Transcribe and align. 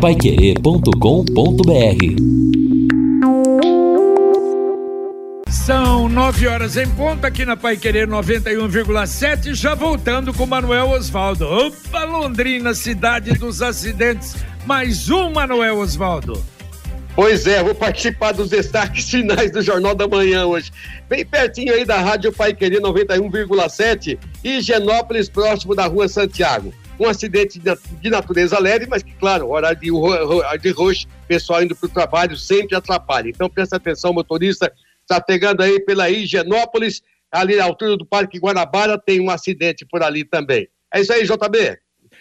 paiquerê.com.br 0.00 0.92
São 5.50 6.08
nove 6.08 6.46
horas 6.46 6.76
em 6.76 6.88
ponto 6.90 7.26
aqui 7.26 7.44
na 7.44 7.56
Pai 7.56 7.76
Querer 7.76 8.06
91,7, 8.06 9.54
já 9.54 9.74
voltando 9.74 10.32
com 10.32 10.46
Manuel 10.46 10.90
Osvaldo. 10.90 11.46
Opa, 11.46 12.04
Londrina, 12.04 12.74
cidade 12.74 13.32
dos 13.32 13.60
acidentes. 13.60 14.36
Mais 14.64 15.10
um, 15.10 15.32
Manuel 15.32 15.78
Osvaldo. 15.78 16.40
Pois 17.16 17.48
é, 17.48 17.60
vou 17.60 17.74
participar 17.74 18.30
dos 18.30 18.50
destaques 18.50 19.10
finais 19.10 19.50
do 19.50 19.60
Jornal 19.62 19.96
da 19.96 20.06
Manhã 20.06 20.46
hoje. 20.46 20.70
Bem 21.08 21.26
pertinho 21.26 21.74
aí 21.74 21.84
da 21.84 21.98
Rádio 21.98 22.32
Pai 22.32 22.54
Querer 22.54 22.80
91,7 22.80 24.16
e 24.44 24.60
Genópolis, 24.60 25.28
próximo 25.28 25.74
da 25.74 25.86
Rua 25.86 26.06
Santiago. 26.06 26.72
Um 26.98 27.06
acidente 27.06 27.60
de 27.60 28.10
natureza 28.10 28.58
leve, 28.58 28.86
mas 28.88 29.02
que, 29.02 29.12
claro, 29.14 29.50
horário 29.50 29.78
de, 29.80 29.90
roxo, 30.70 31.06
pessoal 31.26 31.62
indo 31.62 31.76
para 31.76 31.86
o 31.86 31.90
trabalho 31.90 32.36
sempre 32.36 32.74
atrapalha. 32.74 33.28
Então, 33.28 33.48
presta 33.48 33.76
atenção, 33.76 34.12
motorista, 34.12 34.72
está 35.02 35.20
pegando 35.20 35.62
aí 35.62 35.78
pela 35.80 36.10
Higienópolis, 36.10 37.02
ali 37.30 37.56
na 37.56 37.64
altura 37.64 37.96
do 37.96 38.06
Parque 38.06 38.38
Guanabara, 38.38 38.98
tem 38.98 39.20
um 39.20 39.30
acidente 39.30 39.86
por 39.86 40.02
ali 40.02 40.24
também. 40.24 40.68
É 40.92 41.00
isso 41.00 41.12
aí, 41.12 41.24
JB. 41.24 41.78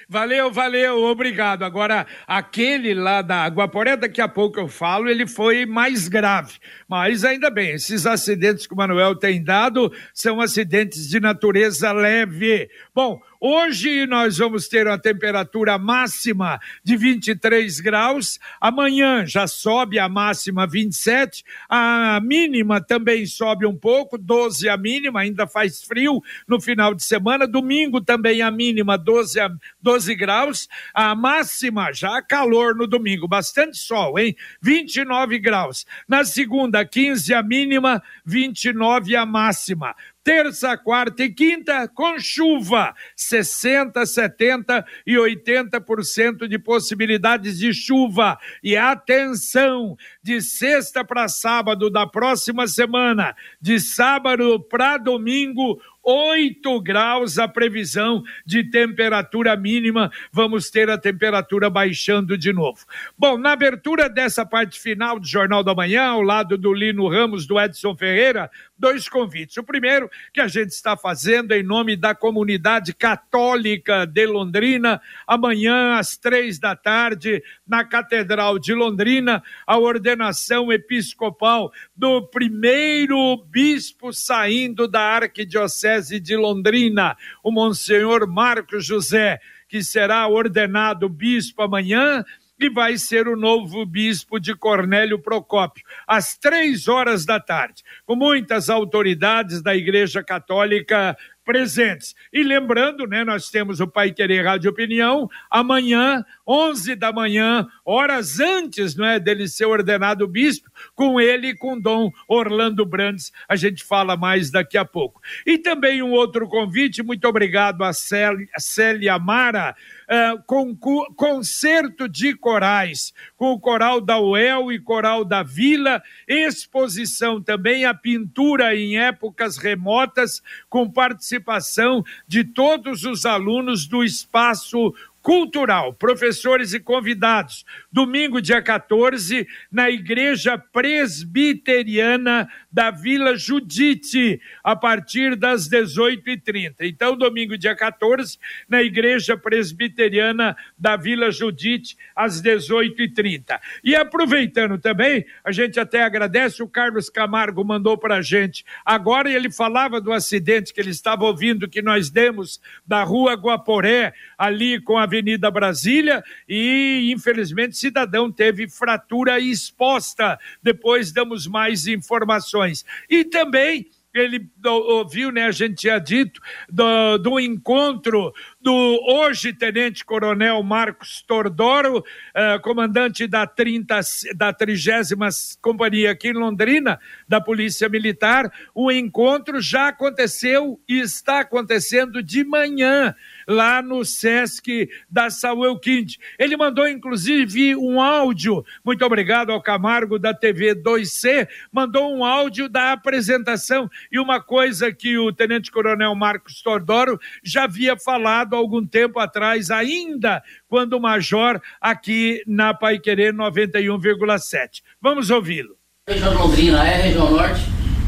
Valeu, 0.09 0.51
valeu, 0.51 1.03
obrigado. 1.03 1.63
Agora, 1.63 2.07
aquele 2.25 2.93
lá 2.93 3.21
da 3.21 3.43
Aguaporé, 3.43 3.97
daqui 3.97 4.21
a 4.21 4.27
pouco 4.27 4.57
eu 4.57 4.67
falo, 4.67 5.09
ele 5.09 5.27
foi 5.27 5.65
mais 5.65 6.07
grave. 6.07 6.53
Mas 6.87 7.25
ainda 7.25 7.49
bem, 7.49 7.71
esses 7.71 8.05
acidentes 8.05 8.65
que 8.65 8.73
o 8.73 8.77
Manuel 8.77 9.15
tem 9.15 9.43
dado 9.43 9.91
são 10.13 10.39
acidentes 10.39 11.09
de 11.09 11.19
natureza 11.19 11.91
leve. 11.91 12.69
Bom, 12.95 13.19
Hoje 13.39 14.07
nós 14.07 14.39
vamos 14.39 14.67
ter 14.67 14.87
uma 14.87 14.97
temperatura 14.97 15.77
máxima 15.77 16.59
de 16.83 16.97
23 16.97 17.79
graus. 17.79 18.39
Amanhã 18.59 19.27
já 19.27 19.45
sobe 19.45 19.99
a 19.99 20.09
máxima 20.09 20.65
27. 20.65 21.43
A 21.69 22.19
mínima 22.23 22.81
também 22.81 23.27
sobe 23.27 23.67
um 23.67 23.77
pouco, 23.77 24.17
12 24.17 24.67
a 24.67 24.75
mínima, 24.75 25.19
ainda 25.19 25.45
faz 25.45 25.83
frio 25.83 26.19
no 26.47 26.59
final 26.59 26.95
de 26.95 27.03
semana. 27.03 27.47
Domingo 27.47 28.01
também 28.01 28.41
a 28.41 28.49
mínima 28.49 28.97
12, 28.97 29.39
a, 29.39 29.51
12 29.79 30.15
graus. 30.15 30.67
A 30.91 31.13
máxima 31.13 31.93
já 31.93 32.19
calor 32.23 32.75
no 32.75 32.87
domingo, 32.87 33.27
bastante 33.27 33.77
sol, 33.77 34.17
hein? 34.17 34.35
29 34.61 35.37
graus. 35.37 35.85
Na 36.07 36.25
segunda, 36.25 36.83
15 36.83 37.35
a 37.35 37.43
mínima, 37.43 38.01
29 38.25 39.15
a 39.15 39.27
máxima 39.27 39.95
terça, 40.27 40.77
quarta 40.77 41.23
e 41.23 41.29
quinta, 41.29 41.87
com 41.87 42.19
chuva, 42.19 42.93
60, 43.15 44.05
70 44.05 44.85
e 45.05 45.13
80% 45.13 46.49
de 46.49 46.59
possibilidades 46.59 47.57
de 47.57 47.73
chuva. 47.73 48.37
E 48.61 48.75
atenção, 48.75 49.95
de 50.21 50.41
sexta 50.41 51.05
para 51.05 51.29
sábado 51.29 51.89
da 51.89 52.05
próxima 52.05 52.67
semana, 52.67 53.33
de 53.61 53.79
sábado 53.79 54.59
para 54.59 54.97
domingo, 54.97 55.81
8 56.09 56.79
graus 56.79 57.37
a 57.37 57.49
previsão 57.49 58.23
de 58.45 58.63
temperatura 58.63 59.57
mínima. 59.57 60.09
Vamos 60.31 60.69
ter 60.69 60.89
a 60.89 60.97
temperatura 60.97 61.69
baixando 61.69 62.37
de 62.37 62.53
novo. 62.53 62.79
Bom, 63.17 63.37
na 63.37 63.51
abertura 63.51 64.09
dessa 64.09 64.45
parte 64.45 64.79
final 64.79 65.19
do 65.19 65.27
Jornal 65.27 65.65
da 65.65 65.75
Manhã, 65.75 66.05
ao 66.05 66.21
lado 66.21 66.57
do 66.57 66.73
Lino 66.73 67.09
Ramos, 67.09 67.45
do 67.45 67.59
Edson 67.59 67.93
Ferreira, 67.93 68.49
dois 68.79 69.09
convites. 69.09 69.57
O 69.57 69.63
primeiro, 69.63 70.09
que 70.33 70.39
a 70.39 70.47
gente 70.47 70.69
está 70.69 70.95
fazendo 70.95 71.51
em 71.51 71.61
nome 71.61 71.97
da 71.97 72.15
comunidade 72.15 72.93
católica 72.93 74.05
de 74.05 74.25
Londrina, 74.25 75.01
amanhã 75.27 75.95
às 75.97 76.15
três 76.15 76.57
da 76.57 76.73
tarde, 76.73 77.43
na 77.67 77.83
Catedral 77.83 78.57
de 78.57 78.73
Londrina, 78.73 79.43
a 79.65 79.77
ordenação 79.77 80.71
episcopal 80.71 81.69
do 81.93 82.25
primeiro 82.29 83.43
bispo 83.49 84.13
saindo 84.13 84.87
da 84.87 85.01
Arquidiocese 85.01 85.96
de 86.01 86.35
Londrina, 86.35 87.17
o 87.43 87.51
Monsenhor 87.51 88.27
Marcos 88.27 88.85
José, 88.85 89.39
que 89.67 89.83
será 89.83 90.27
ordenado 90.27 91.09
bispo 91.09 91.61
amanhã 91.61 92.23
e 92.59 92.69
vai 92.69 92.97
ser 92.97 93.27
o 93.27 93.35
novo 93.35 93.85
bispo 93.85 94.39
de 94.39 94.55
Cornélio 94.55 95.19
Procópio, 95.19 95.83
às 96.07 96.37
três 96.37 96.87
horas 96.87 97.25
da 97.25 97.39
tarde, 97.39 97.83
com 98.05 98.15
muitas 98.15 98.69
autoridades 98.69 99.61
da 99.61 99.75
Igreja 99.75 100.23
Católica 100.23 101.15
presentes. 101.47 102.13
E 102.33 102.43
lembrando, 102.43 103.07
né, 103.07 103.23
nós 103.23 103.49
temos 103.49 103.79
o 103.79 103.87
Pai 103.87 104.11
Querer 104.11 104.43
Rádio 104.43 104.69
Opinião, 104.69 105.29
amanhã, 105.49 106.25
11 106.45 106.93
da 106.93 107.13
manhã, 107.13 107.65
horas 107.85 108.41
antes, 108.41 108.97
né, 108.97 109.17
dele 109.17 109.47
ser 109.47 109.65
ordenado 109.65 110.27
bispo, 110.27 110.69
com 110.93 111.21
ele 111.21 111.47
e 111.47 111.55
com 111.55 111.79
Dom 111.79 112.11
Orlando 112.27 112.85
Brandes. 112.85 113.31
A 113.47 113.55
gente 113.55 113.81
fala 113.81 114.17
mais 114.17 114.51
daqui 114.51 114.77
a 114.77 114.83
pouco. 114.83 115.21
E 115.45 115.57
também 115.57 116.03
um 116.03 116.11
outro 116.11 116.49
convite, 116.49 117.01
muito 117.01 117.25
obrigado 117.25 117.81
a 117.81 117.91
Célia 117.93 119.17
Mara, 119.17 119.73
uh, 120.07 120.41
com, 120.45 120.75
concerto 121.15 122.07
de 122.07 122.33
corais, 122.33 123.13
com 123.35 123.51
o 123.51 123.59
coral 123.59 123.99
da 124.01 124.19
UEL 124.19 124.71
e 124.71 124.79
coral 124.79 125.23
da 125.23 125.43
Vila, 125.43 126.01
exposição 126.27 127.41
também 127.41 127.85
a 127.85 127.93
pintura 127.93 128.75
em 128.75 128.97
épocas 128.97 129.57
remotas, 129.57 130.41
com 130.69 130.89
participação 130.89 132.03
de 132.27 132.43
todos 132.43 133.03
os 133.03 133.25
alunos 133.25 133.85
do 133.85 134.03
espaço 134.03 134.93
cultural, 135.27 135.93
professores 135.93 136.71
e 136.71 136.79
convidados. 136.79 137.65
Domingo, 137.91 138.41
dia 138.41 138.61
14, 138.61 139.45
na 139.69 139.89
Igreja 139.89 140.57
Presbiteriana 140.57 142.47
da 142.71 142.91
Vila 142.91 143.35
Judite, 143.35 144.39
a 144.63 144.73
partir 144.73 145.35
das 145.35 145.67
18h30. 145.67 146.75
Então, 146.79 147.17
domingo, 147.17 147.57
dia 147.57 147.75
14, 147.75 148.39
na 148.69 148.81
Igreja 148.81 149.35
Presbiteriana 149.35 150.55
da 150.77 150.95
Vila 150.95 151.29
Judite, 151.29 151.97
às 152.15 152.41
18h30. 152.41 153.59
E 153.83 153.97
aproveitando 153.97 154.77
também, 154.77 155.25
a 155.43 155.51
gente 155.51 155.77
até 155.77 156.03
agradece, 156.03 156.63
o 156.63 156.69
Carlos 156.69 157.09
Camargo 157.09 157.65
mandou 157.65 157.97
para 157.97 158.15
a 158.15 158.21
gente. 158.21 158.63
Agora 158.85 159.29
ele 159.29 159.51
falava 159.51 159.99
do 159.99 160.13
acidente 160.13 160.73
que 160.73 160.79
ele 160.79 160.91
estava 160.91 161.25
ouvindo, 161.25 161.67
que 161.67 161.81
nós 161.81 162.09
demos 162.09 162.61
da 162.85 163.03
rua 163.03 163.33
Guaporé, 163.33 164.13
ali 164.37 164.79
com 164.79 164.97
a 164.97 165.03
Avenida 165.03 165.16
Brasília, 165.51 166.23
e 166.47 167.11
infelizmente 167.13 167.77
cidadão 167.77 168.31
teve 168.31 168.67
fratura 168.67 169.39
exposta. 169.39 170.39
Depois 170.61 171.11
damos 171.11 171.47
mais 171.47 171.87
informações. 171.87 172.85
E 173.09 173.23
também 173.23 173.87
ele 174.13 174.49
ouviu, 174.65 175.31
né, 175.31 175.45
a 175.45 175.51
gente 175.51 175.75
tinha 175.75 175.99
dito, 175.99 176.41
do, 176.69 177.17
do 177.17 177.39
encontro 177.39 178.33
do 178.67 179.01
hoje 179.07 179.53
Tenente 179.53 180.03
Coronel 180.03 180.61
Marcos 180.61 181.21
Tordoro, 181.25 181.99
uh, 181.99 182.61
comandante 182.61 183.25
da, 183.25 183.47
30, 183.47 184.01
da 184.35 184.51
30 184.51 185.15
Companhia 185.61 186.11
aqui 186.11 186.27
em 186.27 186.33
Londrina, 186.33 186.99
da 187.25 187.39
Polícia 187.39 187.87
Militar. 187.87 188.51
O 188.75 188.91
encontro 188.91 189.61
já 189.61 189.87
aconteceu 189.87 190.81
e 190.85 190.99
está 190.99 191.39
acontecendo 191.39 192.21
de 192.21 192.43
manhã 192.43 193.15
lá 193.47 193.81
no 193.81 194.03
Sesc 194.03 194.89
da 195.09 195.29
Saúl 195.29 195.79
Quinte. 195.79 196.19
Ele 196.37 196.57
mandou, 196.57 196.85
inclusive, 196.85 197.73
um 197.73 198.01
áudio, 198.01 198.65
muito 198.83 199.05
obrigado 199.05 199.53
ao 199.53 199.61
Camargo 199.61 200.19
da 200.19 200.33
TV 200.33 200.75
2C, 200.75 201.47
mandou 201.71 202.13
um 202.13 202.25
áudio 202.25 202.67
da 202.67 202.91
apresentação 202.91 203.89
e 204.11 204.19
uma 204.19 204.41
coisa 204.41 204.91
que 204.91 205.17
o 205.17 205.31
Tenente 205.31 205.71
Coronel 205.71 206.13
Marcos 206.15 206.61
Tordoro 206.61 207.17
já 207.41 207.63
havia 207.63 207.95
falado 207.95 208.56
algum 208.57 208.85
tempo 208.85 209.19
atrás, 209.19 209.71
ainda 209.71 210.43
quando 210.67 210.99
major, 210.99 211.61
aqui 211.79 212.41
na 212.45 212.73
Pai 212.73 212.99
Querer 212.99 213.33
91,7. 213.33 214.81
Vamos 215.01 215.29
ouvi-lo. 215.29 215.75
Região 216.09 216.33
Londrina 216.33 216.87
é 216.87 216.95
a 216.95 217.03
região 217.03 217.31
norte, 217.31 217.61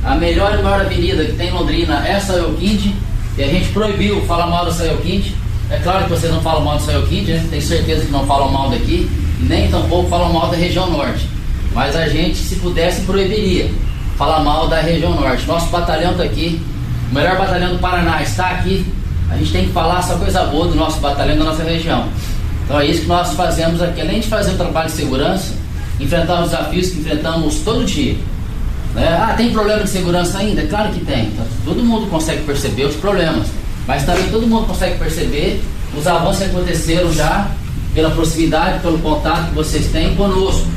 a 0.03 0.15
melhor 0.15 0.57
e 0.57 0.61
maior 0.61 0.81
avenida 0.81 1.25
que 1.25 1.33
tem 1.33 1.49
em 1.49 1.51
Londrina 1.51 2.07
é 2.07 2.19
Saúl 2.19 2.55
Quinte 2.55 2.95
e 3.37 3.43
a 3.43 3.47
gente 3.47 3.69
proibiu 3.69 4.21
falar 4.25 4.47
mal 4.47 4.65
da 4.65 4.71
Saio 4.71 4.97
Quinte. 4.97 5.33
É 5.69 5.77
claro 5.79 6.03
que 6.03 6.09
vocês 6.09 6.31
não 6.31 6.41
falam 6.41 6.63
mal 6.63 6.77
do 6.77 6.83
Saio 6.83 7.07
Quinte, 7.07 7.31
né? 7.31 7.47
Tenho 7.49 7.61
certeza 7.61 8.05
que 8.05 8.11
não 8.11 8.25
falam 8.25 8.51
mal 8.51 8.69
daqui, 8.69 9.09
nem 9.39 9.69
tampouco 9.69 10.09
falam 10.09 10.33
mal 10.33 10.49
da 10.49 10.57
região 10.57 10.89
norte. 10.89 11.25
Mas 11.73 11.95
a 11.95 12.07
gente, 12.09 12.37
se 12.37 12.57
pudesse, 12.57 13.05
proibiria 13.05 13.69
falar 14.17 14.43
mal 14.43 14.67
da 14.67 14.81
região 14.81 15.13
norte. 15.15 15.47
Nosso 15.47 15.69
batalhão 15.69 16.11
está 16.11 16.23
aqui, 16.23 16.61
o 17.09 17.13
melhor 17.13 17.37
batalhão 17.37 17.73
do 17.73 17.79
Paraná 17.79 18.21
está 18.21 18.49
aqui. 18.49 18.85
A 19.29 19.37
gente 19.37 19.51
tem 19.51 19.65
que 19.65 19.71
falar 19.71 20.01
só 20.01 20.17
coisa 20.17 20.43
boa 20.45 20.67
do 20.67 20.75
nosso 20.75 20.99
batalhão 20.99 21.37
da 21.37 21.45
nossa 21.45 21.63
região. 21.63 22.07
Então 22.65 22.79
é 22.79 22.85
isso 22.85 23.01
que 23.01 23.07
nós 23.07 23.33
fazemos 23.33 23.81
aqui. 23.81 24.01
Além 24.01 24.19
de 24.19 24.27
fazer 24.27 24.51
um 24.51 24.57
trabalho 24.57 24.89
de 24.89 24.95
segurança, 24.95 25.53
enfrentar 25.99 26.43
os 26.43 26.51
desafios 26.51 26.89
que 26.89 26.99
enfrentamos 26.99 27.59
todo 27.59 27.85
dia. 27.85 28.15
Né? 28.93 29.07
Ah, 29.07 29.33
tem 29.35 29.51
problema 29.51 29.83
de 29.83 29.89
segurança 29.89 30.39
ainda? 30.39 30.63
Claro 30.63 30.91
que 30.91 31.03
tem. 31.05 31.27
Então, 31.27 31.45
todo 31.65 31.83
mundo 31.83 32.09
consegue 32.09 32.43
perceber 32.43 32.85
os 32.85 32.95
problemas. 32.95 33.47
Mas 33.87 34.05
também 34.05 34.29
todo 34.29 34.47
mundo 34.47 34.67
consegue 34.67 34.97
perceber 34.97 35.61
os 35.97 36.05
avanços 36.05 36.43
que 36.43 36.49
aconteceram 36.49 37.11
já 37.13 37.49
pela 37.93 38.11
proximidade, 38.11 38.79
pelo 38.79 38.99
contato 38.99 39.49
que 39.49 39.55
vocês 39.55 39.87
têm 39.87 40.15
conosco, 40.15 40.67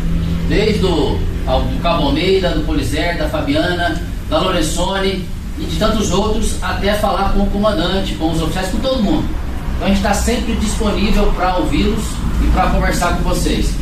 desde 0.49 0.85
o 0.85 1.19
do 1.45 1.83
Cabo 1.83 2.05
Almeida, 2.05 2.51
do 2.51 2.65
Polizer, 2.65 3.19
da 3.19 3.29
Fabiana, 3.29 4.01
da 4.31 4.39
Lorenzoni 4.39 5.27
e 5.63 5.67
de 5.67 5.79
tantos 5.79 6.11
outros, 6.11 6.63
até 6.63 6.95
falar 6.95 7.33
com 7.33 7.41
o 7.41 7.51
comandante, 7.51 8.15
com 8.17 8.31
os 8.31 8.43
oficiais, 8.43 8.71
com 8.71 8.79
todo 8.81 9.03
mundo. 9.03 9.29
Então 9.77 9.87
a 9.87 9.89
gente 9.89 9.99
está 9.99 10.15
sempre 10.15 10.55
disponível 10.57 11.33
para 11.33 11.57
ouvi-los 11.57 12.03
e 12.45 12.51
para 12.53 12.71
conversar 12.71 13.17
com 13.17 13.23
vocês. 13.23 13.73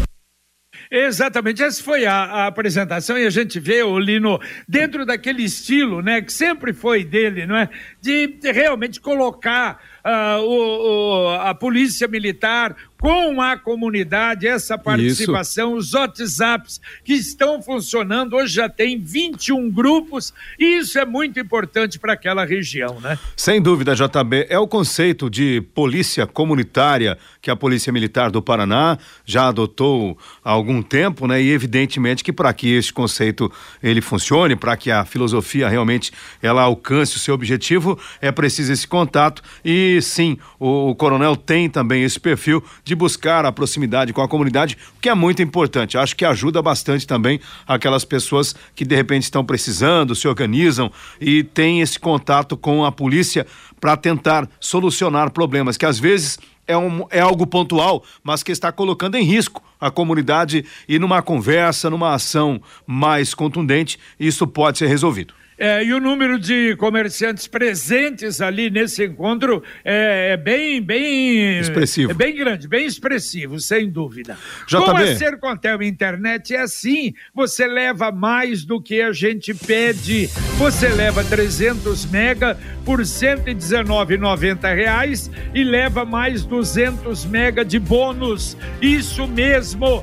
Exatamente, 0.91 1.63
essa 1.63 1.81
foi 1.83 2.05
a, 2.05 2.15
a, 2.15 2.47
apresentação 2.49 3.17
e 3.17 3.25
a 3.25 3.31
gente 3.31 3.61
vê 3.61 3.81
o 3.81 3.97
Lino 3.97 4.41
dentro 4.69 5.07
daquele 5.07 5.45
estilo, 5.45 6.03
né, 6.03 6.21
que 6.21 6.33
sempre 6.33 6.73
foi 6.73 7.05
dele, 7.05 7.47
não 7.47 7.57
é? 7.57 7.69
De, 8.01 8.27
de 8.27 8.51
realmente 8.51 9.01
colocar 9.01 9.81
uh, 10.05 10.41
o, 10.43 11.25
o, 11.25 11.29
a 11.29 11.55
polícia 11.55 12.07
militar, 12.09 12.77
com 13.01 13.41
a 13.41 13.57
comunidade, 13.57 14.47
essa 14.47 14.77
participação, 14.77 15.79
isso. 15.79 15.89
os 15.89 15.95
WhatsApps 15.95 16.81
que 17.03 17.15
estão 17.15 17.63
funcionando, 17.63 18.37
hoje 18.37 18.55
já 18.55 18.69
tem 18.69 18.99
21 18.99 19.71
grupos, 19.71 20.35
e 20.59 20.79
isso 20.79 20.99
é 20.99 21.07
muito 21.07 21.41
importante 21.41 21.99
para 21.99 22.13
aquela 22.13 22.45
região, 22.45 23.01
né? 23.01 23.19
Sem 23.35 23.61
dúvida, 23.63 23.95
JB, 23.95 24.47
é 24.51 24.59
o 24.59 24.69
conceito 24.69 25.31
de 25.31 25.63
polícia 25.75 26.27
comunitária 26.27 27.17
que 27.41 27.51
a 27.51 27.57
Polícia 27.57 27.91
Militar 27.91 28.31
do 28.31 28.43
Paraná 28.43 28.99
já 29.25 29.49
adotou 29.49 30.19
há 30.45 30.51
algum 30.51 30.83
tempo, 30.83 31.27
né? 31.27 31.41
E 31.41 31.51
evidentemente 31.51 32.23
que 32.23 32.33
para 32.33 32.53
que 32.53 32.75
este 32.75 32.93
conceito 32.93 33.51
ele 33.83 34.03
funcione, 34.03 34.55
para 34.55 34.77
que 34.77 34.91
a 34.91 35.07
filosofia 35.07 35.71
realmente 35.71 36.13
ela 36.43 36.63
alcance 36.63 37.17
o 37.17 37.19
seu 37.19 37.35
objetivo, 37.35 37.99
é 38.21 38.31
preciso 38.31 38.73
esse 38.73 38.87
contato 38.87 39.43
e 39.65 39.90
sim, 40.03 40.37
o, 40.59 40.91
o 40.91 40.95
coronel 40.95 41.35
tem 41.35 41.71
também 41.71 42.03
esse 42.03 42.21
perfil 42.21 42.63
de 42.85 42.95
buscar 42.95 43.47
a 43.47 43.53
proximidade 43.53 44.13
com 44.13 44.21
a 44.21 44.29
comunidade, 44.29 44.77
que 45.01 45.09
é 45.09 45.15
muito 45.15 45.41
importante. 45.41 45.97
Acho 45.97 46.15
que 46.15 46.25
ajuda 46.25 46.61
bastante 46.61 47.07
também 47.07 47.41
aquelas 47.67 48.05
pessoas 48.05 48.55
que 48.75 48.85
de 48.85 48.95
repente 48.95 49.23
estão 49.23 49.45
precisando, 49.45 50.15
se 50.15 50.29
organizam 50.29 50.93
e 51.21 51.43
têm 51.43 51.81
esse 51.81 51.99
contato 51.99 52.57
com 52.57 52.85
a 52.85 52.93
polícia 52.93 53.47
para 53.81 53.97
tentar 53.97 54.47
solucionar 54.61 55.31
problemas 55.31 55.79
que 55.79 55.87
às 55.87 55.99
vezes 55.99 56.39
é, 56.67 56.77
um, 56.77 57.07
é 57.11 57.21
algo 57.21 57.47
pontual, 57.47 58.05
mas 58.23 58.43
que 58.43 58.53
está 58.53 58.71
colocando 58.71 59.17
em 59.17 59.25
risco 59.25 59.63
a 59.81 59.91
comunidade 59.91 60.65
e 60.89 60.99
numa 60.99 61.23
conversa, 61.23 61.89
numa 61.89 62.15
ação 62.15 62.61
mais 62.87 63.35
contundente, 63.35 63.99
isso 64.19 64.47
pode 64.47 64.79
ser 64.79 64.87
resolvido. 64.87 65.35
É, 65.61 65.85
e 65.85 65.93
o 65.93 66.01
número 66.01 66.39
de 66.39 66.75
comerciantes 66.77 67.47
presentes 67.47 68.41
ali 68.41 68.71
nesse 68.71 69.05
encontro 69.05 69.63
é, 69.85 70.31
é 70.33 70.37
bem, 70.39 70.81
bem 70.81 71.59
expressivo, 71.59 72.13
é 72.13 72.15
bem 72.15 72.35
grande, 72.35 72.67
bem 72.67 72.87
expressivo, 72.87 73.61
sem 73.61 73.91
dúvida. 73.91 74.39
JB. 74.67 74.85
Com 74.87 74.97
a 74.97 75.07
Sercontel 75.17 75.83
Internet 75.83 76.55
é 76.55 76.63
assim, 76.63 77.13
você 77.35 77.67
leva 77.67 78.11
mais 78.11 78.65
do 78.65 78.81
que 78.81 79.03
a 79.03 79.13
gente 79.13 79.53
pede. 79.53 80.29
Você 80.57 80.89
leva 80.89 81.23
300 81.23 82.07
mega 82.07 82.57
por 82.83 83.01
119,90 83.01 84.75
reais 84.75 85.31
e 85.55 85.63
leva 85.63 86.07
mais 86.07 86.43
200 86.43 87.27
mega 87.27 87.63
de 87.63 87.79
bônus. 87.79 88.57
Isso 88.81 89.27
mesmo. 89.27 90.03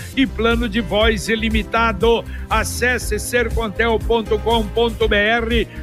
e 0.15 0.25
plano 0.25 0.67
de 0.67 0.81
voz 0.81 1.27
ilimitado. 1.29 2.23
Acesse 2.49 3.19
sercontel.com.br 3.19 4.37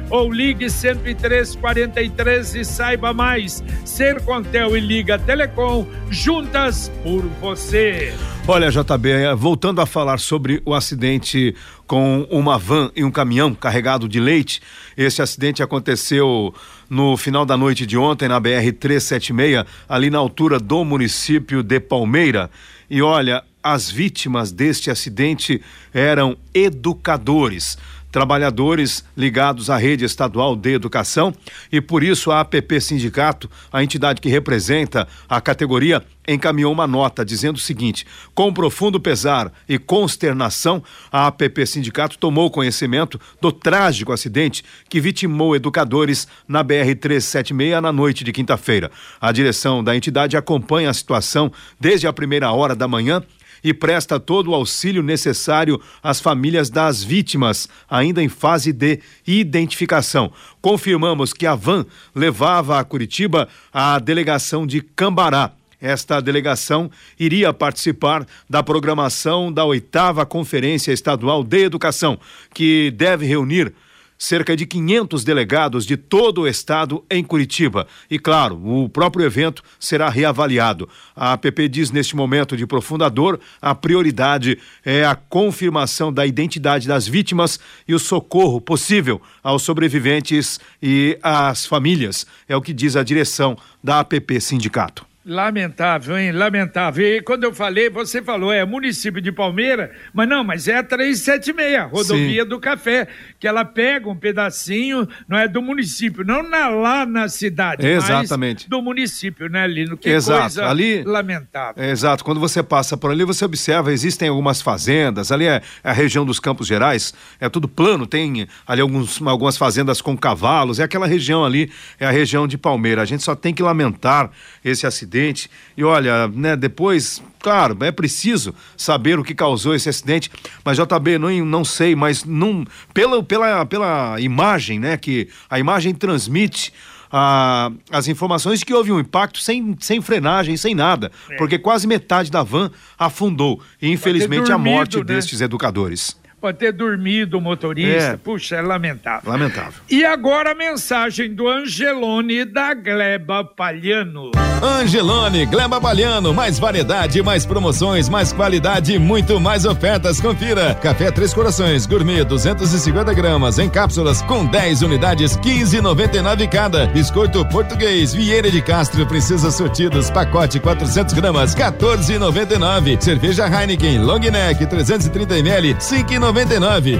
ou 0.09 0.31
ligue 0.31 0.69
10343 0.69 2.55
e 2.55 2.65
saiba 2.65 3.13
mais. 3.13 3.63
Sercontel 3.83 4.75
e 4.77 4.79
Liga 4.79 5.17
Telecom, 5.17 5.85
juntas 6.09 6.91
por 7.03 7.23
você. 7.41 8.13
Olha, 8.47 8.71
JB, 8.71 9.35
voltando 9.37 9.79
a 9.79 9.85
falar 9.85 10.17
sobre 10.19 10.59
o 10.65 10.73
acidente 10.73 11.55
com 11.85 12.27
uma 12.31 12.57
van 12.57 12.91
e 12.95 13.03
um 13.03 13.11
caminhão 13.11 13.53
carregado 13.53 14.09
de 14.09 14.19
leite. 14.19 14.59
Esse 14.97 15.21
acidente 15.21 15.61
aconteceu 15.61 16.53
no 16.89 17.15
final 17.15 17.45
da 17.45 17.55
noite 17.55 17.85
de 17.85 17.95
ontem 17.95 18.27
na 18.27 18.39
BR 18.39 18.71
376, 18.79 19.65
ali 19.87 20.09
na 20.09 20.17
altura 20.17 20.59
do 20.59 20.83
município 20.83 21.61
de 21.61 21.79
Palmeira. 21.79 22.49
E 22.89 23.03
olha, 23.03 23.43
as 23.73 23.89
vítimas 23.89 24.51
deste 24.51 24.89
acidente 24.89 25.61
eram 25.93 26.37
educadores 26.53 27.77
trabalhadores 28.11 29.03
ligados 29.15 29.69
à 29.69 29.77
rede 29.77 30.03
estadual 30.03 30.55
de 30.55 30.73
educação 30.73 31.33
e 31.71 31.79
por 31.79 32.03
isso 32.03 32.31
a 32.31 32.41
APP 32.41 32.81
Sindicato, 32.81 33.49
a 33.71 33.83
entidade 33.83 34.21
que 34.21 34.29
representa 34.29 35.07
a 35.27 35.39
categoria, 35.39 36.03
encaminhou 36.27 36.71
uma 36.71 36.87
nota 36.87 37.23
dizendo 37.23 37.57
o 37.57 37.59
seguinte: 37.59 38.05
com 38.33 38.53
profundo 38.53 38.99
pesar 38.99 39.51
e 39.67 39.77
consternação, 39.77 40.83
a 41.11 41.27
APP 41.27 41.65
Sindicato 41.65 42.17
tomou 42.17 42.49
conhecimento 42.49 43.19
do 43.41 43.51
trágico 43.51 44.11
acidente 44.11 44.63
que 44.89 44.99
vitimou 44.99 45.55
educadores 45.55 46.27
na 46.47 46.63
BR 46.63 46.95
376 46.99 47.81
na 47.81 47.91
noite 47.91 48.23
de 48.23 48.31
quinta-feira. 48.31 48.91
A 49.19 49.31
direção 49.31 49.83
da 49.83 49.95
entidade 49.95 50.37
acompanha 50.37 50.89
a 50.89 50.93
situação 50.93 51.51
desde 51.79 52.07
a 52.07 52.13
primeira 52.13 52.51
hora 52.51 52.75
da 52.75 52.87
manhã 52.87 53.23
e 53.63 53.73
presta 53.73 54.19
todo 54.19 54.51
o 54.51 54.55
auxílio 54.55 55.03
necessário 55.03 55.79
às 56.01 56.19
famílias 56.19 56.69
das 56.69 57.03
vítimas, 57.03 57.67
ainda 57.89 58.21
em 58.23 58.29
fase 58.29 58.71
de 58.71 58.99
identificação. 59.25 60.31
Confirmamos 60.61 61.33
que 61.33 61.45
a 61.45 61.55
van 61.55 61.85
levava 62.13 62.79
a 62.79 62.83
Curitiba 62.83 63.47
a 63.73 63.99
delegação 63.99 64.65
de 64.65 64.81
Cambará. 64.81 65.53
Esta 65.81 66.19
delegação 66.19 66.91
iria 67.17 67.53
participar 67.53 68.27
da 68.49 68.61
programação 68.61 69.51
da 69.51 69.63
oitava 69.63 70.25
Conferência 70.25 70.91
Estadual 70.91 71.41
de 71.41 71.63
Educação, 71.63 72.19
que 72.53 72.91
deve 72.91 73.25
reunir 73.25 73.73
cerca 74.19 74.55
de 74.55 74.65
500 74.65 75.23
delegados 75.23 75.85
de 75.85 75.95
todo 75.95 76.41
o 76.41 76.47
estado 76.47 77.03
em 77.09 77.23
Curitiba. 77.23 77.87
E 78.11 78.19
claro, 78.19 78.61
o 78.63 78.89
próprio 78.89 79.25
evento 79.25 79.63
será 79.79 80.09
reavaliado. 80.09 80.89
A 81.15 81.33
APP 81.33 81.69
diz 81.69 81.89
neste 81.89 82.17
momento 82.17 82.57
de 82.57 82.67
profunda 82.67 83.09
dor, 83.09 83.39
a 83.61 83.73
prioridade 83.73 84.59
é 84.85 85.05
a 85.05 85.15
confirmação 85.15 86.11
da 86.11 86.25
identidade 86.25 86.87
das 86.87 87.07
vítimas 87.07 87.59
e 87.87 87.95
o 87.95 87.99
socorro 87.99 88.59
possível 88.59 89.21
aos 89.41 89.63
sobreviventes 89.63 90.59
e 90.83 91.17
às 91.23 91.65
famílias. 91.65 92.27
É 92.47 92.55
o 92.57 92.61
que 92.61 92.73
diz 92.73 92.97
a 92.97 93.03
direção 93.03 93.57
da 93.81 94.01
APP 94.01 94.41
Sindicato. 94.41 95.08
Lamentável, 95.29 96.17
hein? 96.17 96.31
Lamentável. 96.31 97.05
E 97.05 97.21
quando 97.21 97.43
eu 97.43 97.53
falei, 97.53 97.87
você 97.87 98.19
falou, 98.19 98.51
é 98.51 98.65
município 98.65 99.21
de 99.21 99.31
Palmeira, 99.31 99.91
mas 100.11 100.27
não, 100.27 100.43
mas 100.43 100.67
é 100.67 100.77
a 100.77 100.83
376, 100.83 101.91
rodovia 101.91 102.41
Sim. 102.41 102.49
do 102.49 102.59
Café, 102.59 103.07
que 103.39 103.47
ela 103.47 103.63
pega 103.63 104.09
um 104.09 104.15
pedacinho, 104.15 105.07
não 105.27 105.37
é 105.37 105.47
do 105.47 105.61
município, 105.61 106.25
não 106.25 106.41
na, 106.41 106.69
lá 106.69 107.05
na 107.05 107.29
cidade, 107.29 107.85
Exatamente. 107.85 108.67
do 108.67 108.81
município, 108.81 109.47
né, 109.47 109.67
Lino? 109.67 109.95
Que 109.95 110.09
Exato. 110.09 110.39
coisa 110.39 110.65
ali, 110.65 111.03
lamentável. 111.03 111.83
Exato. 111.83 112.25
Quando 112.25 112.39
você 112.39 112.63
passa 112.63 112.97
por 112.97 113.11
ali, 113.11 113.23
você 113.23 113.45
observa, 113.45 113.93
existem 113.93 114.29
algumas 114.29 114.63
fazendas, 114.63 115.31
ali 115.31 115.45
é, 115.45 115.61
é 115.83 115.89
a 115.91 115.93
região 115.93 116.25
dos 116.25 116.39
Campos 116.39 116.65
Gerais, 116.65 117.13
é 117.39 117.47
tudo 117.47 117.67
plano, 117.67 118.07
tem 118.07 118.47
ali 118.65 118.81
alguns, 118.81 119.21
algumas 119.21 119.57
fazendas 119.57 120.01
com 120.01 120.17
cavalos, 120.17 120.79
é 120.79 120.83
aquela 120.83 121.05
região 121.05 121.45
ali, 121.45 121.71
é 121.99 122.07
a 122.07 122.11
região 122.11 122.47
de 122.47 122.57
Palmeira. 122.57 123.03
A 123.03 123.05
gente 123.05 123.21
só 123.21 123.35
tem 123.35 123.53
que 123.53 123.61
lamentar 123.61 124.31
esse 124.65 124.87
acidente 124.87 125.18
acidente. 125.19 125.49
E 125.75 125.83
olha, 125.83 126.27
né, 126.29 126.55
depois, 126.55 127.21
claro, 127.39 127.77
é 127.81 127.91
preciso 127.91 128.55
saber 128.77 129.19
o 129.19 129.23
que 129.23 129.35
causou 129.35 129.75
esse 129.75 129.89
acidente, 129.89 130.31
mas 130.63 130.77
JB, 130.77 131.17
não, 131.17 131.29
não 131.45 131.65
sei, 131.65 131.95
mas 131.95 132.23
não, 132.23 132.65
pela, 132.93 133.21
pela, 133.21 133.65
pela 133.65 134.19
imagem, 134.19 134.79
né, 134.79 134.97
que 134.97 135.27
a 135.49 135.59
imagem 135.59 135.93
transmite 135.93 136.73
ah, 137.11 137.71
as 137.91 138.07
informações 138.07 138.59
de 138.59 138.65
que 138.65 138.73
houve 138.73 138.91
um 138.91 138.99
impacto 138.99 139.39
sem, 139.39 139.75
sem 139.79 140.01
frenagem, 140.01 140.55
sem 140.55 140.73
nada, 140.73 141.11
é. 141.29 141.35
porque 141.37 141.57
quase 141.57 141.87
metade 141.87 142.31
da 142.31 142.43
van 142.43 142.71
afundou. 142.97 143.61
E 143.81 143.89
infelizmente 143.91 144.47
dormido, 144.47 144.53
a 144.53 144.57
morte 144.57 144.97
né? 144.97 145.03
destes 145.03 145.41
educadores. 145.41 146.17
Pode 146.39 146.57
ter 146.57 146.71
dormido 146.71 147.37
o 147.37 147.41
motorista. 147.41 148.13
É. 148.13 148.17
Puxa, 148.17 148.55
é 148.55 148.61
lamentável. 148.61 149.29
Lamentável. 149.29 149.81
E 149.89 150.05
agora 150.05 150.51
a 150.51 150.55
mensagem 150.55 151.33
do 151.33 151.47
Angelone 151.47 152.45
da 152.45 152.73
Gleba 152.73 153.43
Palhano. 153.43 154.31
Angelone, 154.61 155.45
Gleba 155.45 155.79
Palhano, 155.79 156.33
mais 156.33 156.59
variedade, 156.59 157.21
mais 157.21 157.45
promoções, 157.45 158.09
mais 158.09 158.33
qualidade 158.33 158.93
e 158.93 158.99
muito 158.99 159.39
mais 159.39 159.65
ofertas. 159.65 160.19
Confira. 160.19 160.75
Café 160.75 161.11
Três 161.11 161.33
Corações, 161.33 161.85
gourmet 161.85 162.23
250 162.23 163.13
gramas 163.13 163.57
em 163.57 163.69
cápsulas 163.69 164.21
com 164.23 164.45
10 164.45 164.81
unidades, 164.81 165.37
15,99 165.37 166.49
cada. 166.49 166.87
Biscoito 166.87 167.45
português, 167.45 168.13
Vieira 168.13 168.51
de 168.51 168.61
Castro, 168.61 169.05
Princesa 169.05 169.49
Sortidos, 169.49 170.09
pacote 170.09 170.59
400 170.59 171.13
gramas, 171.13 171.55
14,99. 171.55 173.01
Cerveja 173.01 173.47
Heineken, 173.47 173.99
Long 173.99 174.19
Neck 174.19 174.65
330 174.65 175.39
ml, 175.39 175.75
5,99. 175.75 176.28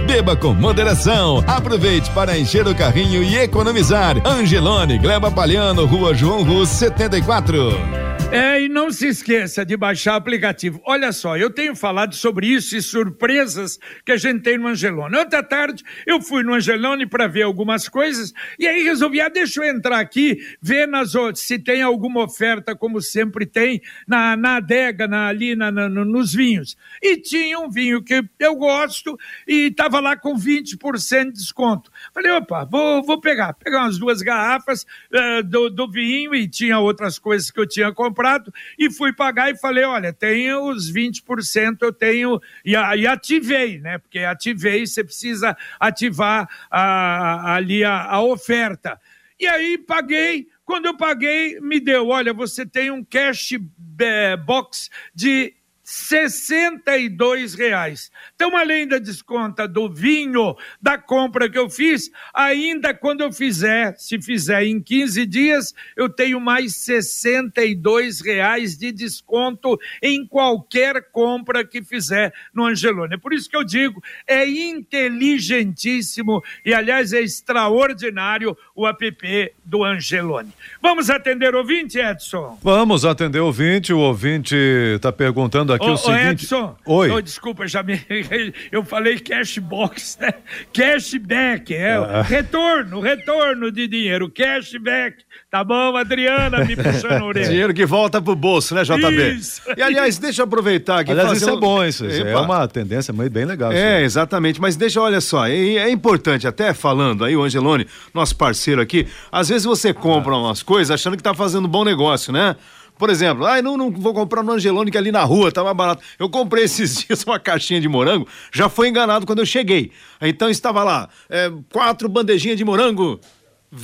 Beba 0.08 0.36
com 0.36 0.54
moderação. 0.54 1.44
Aproveite 1.46 2.10
para 2.12 2.38
encher 2.38 2.68
o 2.68 2.74
carrinho 2.74 3.24
e 3.24 3.38
economizar. 3.38 4.16
Angelone, 4.26 4.98
Gleba 4.98 5.30
Palhano, 5.30 5.86
Rua 5.86 6.14
João 6.14 6.44
Rus, 6.44 6.70
74. 6.70 8.09
É, 8.32 8.62
e 8.62 8.70
não 8.70 8.92
se 8.92 9.08
esqueça 9.08 9.66
de 9.66 9.76
baixar 9.76 10.14
o 10.14 10.18
aplicativo. 10.18 10.80
Olha 10.86 11.12
só, 11.12 11.36
eu 11.36 11.50
tenho 11.50 11.76
falado 11.76 12.14
sobre 12.14 12.46
isso 12.46 12.78
e 12.78 12.82
surpresas 12.82 13.80
que 14.06 14.12
a 14.12 14.18
gente 14.18 14.44
tem 14.44 14.56
no 14.56 14.68
Angelone. 14.68 15.16
Outra 15.16 15.42
tarde 15.42 15.84
eu 16.06 16.22
fui 16.22 16.44
no 16.44 16.54
Angelone 16.54 17.08
para 17.08 17.26
ver 17.26 17.42
algumas 17.42 17.90
coisas 17.90 18.32
e 18.60 18.68
aí 18.68 18.84
resolvi, 18.84 19.20
ah, 19.20 19.30
deixa 19.30 19.64
eu 19.64 19.76
entrar 19.76 19.98
aqui, 19.98 20.38
ver 20.62 20.88
nas 20.88 21.16
outras, 21.16 21.40
se 21.40 21.58
tem 21.58 21.82
alguma 21.82 22.24
oferta, 22.24 22.76
como 22.76 23.02
sempre 23.02 23.48
tem, 23.48 23.82
na, 24.08 24.38
na 24.38 24.58
adega, 24.58 25.08
na, 25.08 25.26
ali 25.26 25.56
na, 25.56 25.72
na, 25.72 25.90
nos 25.90 26.32
vinhos. 26.32 26.78
E 27.02 27.18
tinha 27.18 27.58
um 27.58 27.68
vinho 27.68 28.04
que 28.04 28.24
eu 28.38 28.56
gosto 28.56 29.18
e 29.48 29.70
estava 29.70 30.00
lá 30.00 30.16
com 30.16 30.38
20% 30.38 31.26
de 31.26 31.32
desconto. 31.32 31.90
Falei, 32.14 32.32
opa, 32.34 32.64
vou, 32.64 33.04
vou 33.04 33.20
pegar. 33.20 33.54
Pegar 33.54 33.80
umas 33.80 33.98
duas 33.98 34.22
garrafas 34.22 34.86
uh, 35.12 35.44
do, 35.44 35.72
do 35.72 35.90
vinho 35.90 36.36
e 36.36 36.48
tinha 36.48 36.78
outras 36.78 37.18
coisas 37.18 37.50
que 37.50 37.60
eu 37.60 37.68
tinha 37.68 37.92
comprado 37.92 38.19
comprado 38.20 38.54
e 38.78 38.92
fui 38.92 39.14
pagar 39.14 39.50
e 39.50 39.58
falei, 39.58 39.86
olha, 39.86 40.12
tem 40.12 40.54
os 40.54 40.92
20% 40.92 41.78
eu 41.82 41.94
tenho 41.94 42.42
e, 42.66 42.74
e 42.74 43.08
ativei, 43.08 43.80
né? 43.80 43.98
Porque 43.98 44.20
ativei, 44.20 44.86
você 44.86 45.04
precisa 45.04 45.56
ativar 45.80 46.50
a, 46.70 47.56
ali 47.56 47.84
a, 47.84 48.04
a 48.04 48.22
oferta. 48.22 49.00
E 49.40 49.48
aí 49.48 49.78
paguei, 49.78 50.48
quando 50.66 50.88
eu 50.88 50.98
paguei, 50.98 51.62
me 51.62 51.80
deu, 51.80 52.10
olha, 52.10 52.34
você 52.34 52.66
tem 52.66 52.92
um 52.92 53.04
cash 53.04 53.54
eh, 54.02 54.36
box 54.36 54.90
de 55.16 55.54
62 55.90 57.56
reais. 57.56 58.12
Então, 58.36 58.56
além 58.56 58.88
da 58.88 59.00
desconta 59.00 59.68
do 59.68 59.92
vinho, 59.92 60.56
da 60.80 61.00
compra 61.00 61.50
que 61.50 61.58
eu 61.58 61.68
fiz, 61.68 62.12
ainda 62.32 62.94
quando 62.94 63.22
eu 63.22 63.32
fizer, 63.32 63.96
se 63.98 64.22
fizer 64.22 64.64
em 64.64 64.80
15 64.80 65.26
dias, 65.26 65.74
eu 65.98 66.08
tenho 66.08 66.40
mais 66.40 66.76
62 66.76 68.22
reais 68.22 68.78
de 68.78 68.92
desconto 68.92 69.80
em 70.00 70.28
qualquer 70.28 71.10
compra 71.12 71.66
que 71.66 71.82
fizer 71.82 72.32
no 72.54 72.66
Angelone. 72.66 73.16
É 73.16 73.18
por 73.18 73.34
isso 73.34 73.50
que 73.50 73.58
eu 73.58 73.64
digo, 73.64 74.00
é 74.28 74.48
inteligentíssimo 74.48 76.44
e, 76.64 76.72
aliás, 76.72 77.14
é 77.14 77.22
extraordinário 77.22 78.56
o 78.76 78.88
app 78.88 79.52
do 79.66 79.84
Angelone. 79.84 80.54
Vamos 80.80 81.10
atender 81.10 81.56
o 81.56 81.58
ouvinte, 81.60 81.98
Edson? 81.98 82.60
Vamos 82.62 83.06
atender 83.06 83.40
o 83.40 83.48
ouvinte. 83.48 83.92
O 83.92 83.98
ouvinte 84.00 84.56
está 84.56 85.12
perguntando 85.12 85.74
aqui 85.74 85.79
aqui 85.80 85.90
ô, 85.90 85.94
o 85.94 85.98
seguinte. 85.98 86.44
Edson, 86.44 86.76
Oi. 86.86 87.10
Oh, 87.10 87.22
desculpa, 87.22 87.68
já 87.68 87.82
me, 87.82 88.00
eu 88.72 88.84
falei 88.84 89.20
cashbox, 89.20 90.18
né? 90.20 90.34
Cashback, 90.74 91.74
é 91.74 91.96
ah. 91.96 92.22
retorno, 92.22 93.00
retorno 93.00 93.72
de 93.72 93.88
dinheiro, 93.88 94.30
cashback. 94.30 95.24
Tá 95.50 95.64
bom, 95.64 95.96
Adriana, 95.96 96.64
me 96.64 96.76
puxando 96.76 97.24
a 97.24 97.26
orelha. 97.26 97.48
Dinheiro 97.50 97.74
que 97.74 97.84
volta 97.84 98.22
pro 98.22 98.36
bolso, 98.36 98.76
né, 98.76 98.84
JB? 98.84 99.32
Isso. 99.34 99.62
E 99.76 99.82
aliás, 99.82 100.20
deixa 100.20 100.44
eu 100.44 100.46
aproveitar 100.46 101.00
aqui. 101.00 101.12
Aliás, 101.12 101.42
isso 101.42 101.50
um... 101.50 101.58
é 101.58 101.60
bom, 101.60 101.84
isso. 101.84 102.06
É 102.06 102.38
uma 102.38 102.68
tendência 102.68 103.12
bem 103.12 103.46
legal. 103.46 103.72
É, 103.72 104.04
exatamente. 104.04 104.62
Mas 104.62 104.76
deixa, 104.76 105.02
olha 105.02 105.20
só, 105.20 105.48
é, 105.48 105.56
é, 105.56 105.90
importante, 105.90 106.48
até 106.48 106.72
falando 106.72 107.26
aí, 107.26 107.36
o 107.36 107.42
Angelone, 107.42 107.88
nosso 108.14 108.36
parceiro 108.36 108.80
aqui, 108.80 109.08
às 109.32 109.50
vezes 109.50 109.66
você 109.66 109.92
compra 109.92 110.34
ah. 110.34 110.38
umas 110.38 110.62
coisas 110.62 110.92
achando 110.92 111.18
que 111.18 111.24
tá 111.24 111.34
fazendo 111.34 111.68
bom 111.68 111.84
negócio, 111.84 112.32
né? 112.32 112.56
Por 113.00 113.10
exemplo, 113.10 113.46
ah, 113.46 113.62
não, 113.62 113.78
não 113.78 113.90
vou 113.90 114.14
comprar 114.14 114.44
no 114.44 114.52
Angelone 114.52 114.92
que 114.92 114.98
é 114.98 115.00
ali 115.00 115.10
na 115.10 115.24
rua 115.24 115.54
tá 115.54 115.64
mais 115.64 115.76
barato. 115.76 116.04
Eu 116.20 116.30
comprei 116.30 116.66
esses 116.66 116.98
dias 117.08 117.24
uma 117.24 117.40
caixinha 117.40 117.80
de 117.80 117.88
morango, 117.88 118.28
já 118.52 118.68
foi 118.68 118.90
enganado 118.90 119.26
quando 119.26 119.40
eu 119.40 119.46
cheguei. 119.46 119.94
Então 120.22 120.50
estava 120.50 120.84
lá, 120.84 121.08
é, 121.30 121.50
quatro 121.72 122.10
bandejinhas 122.10 122.58
de 122.58 122.66
morango, 122.66 123.18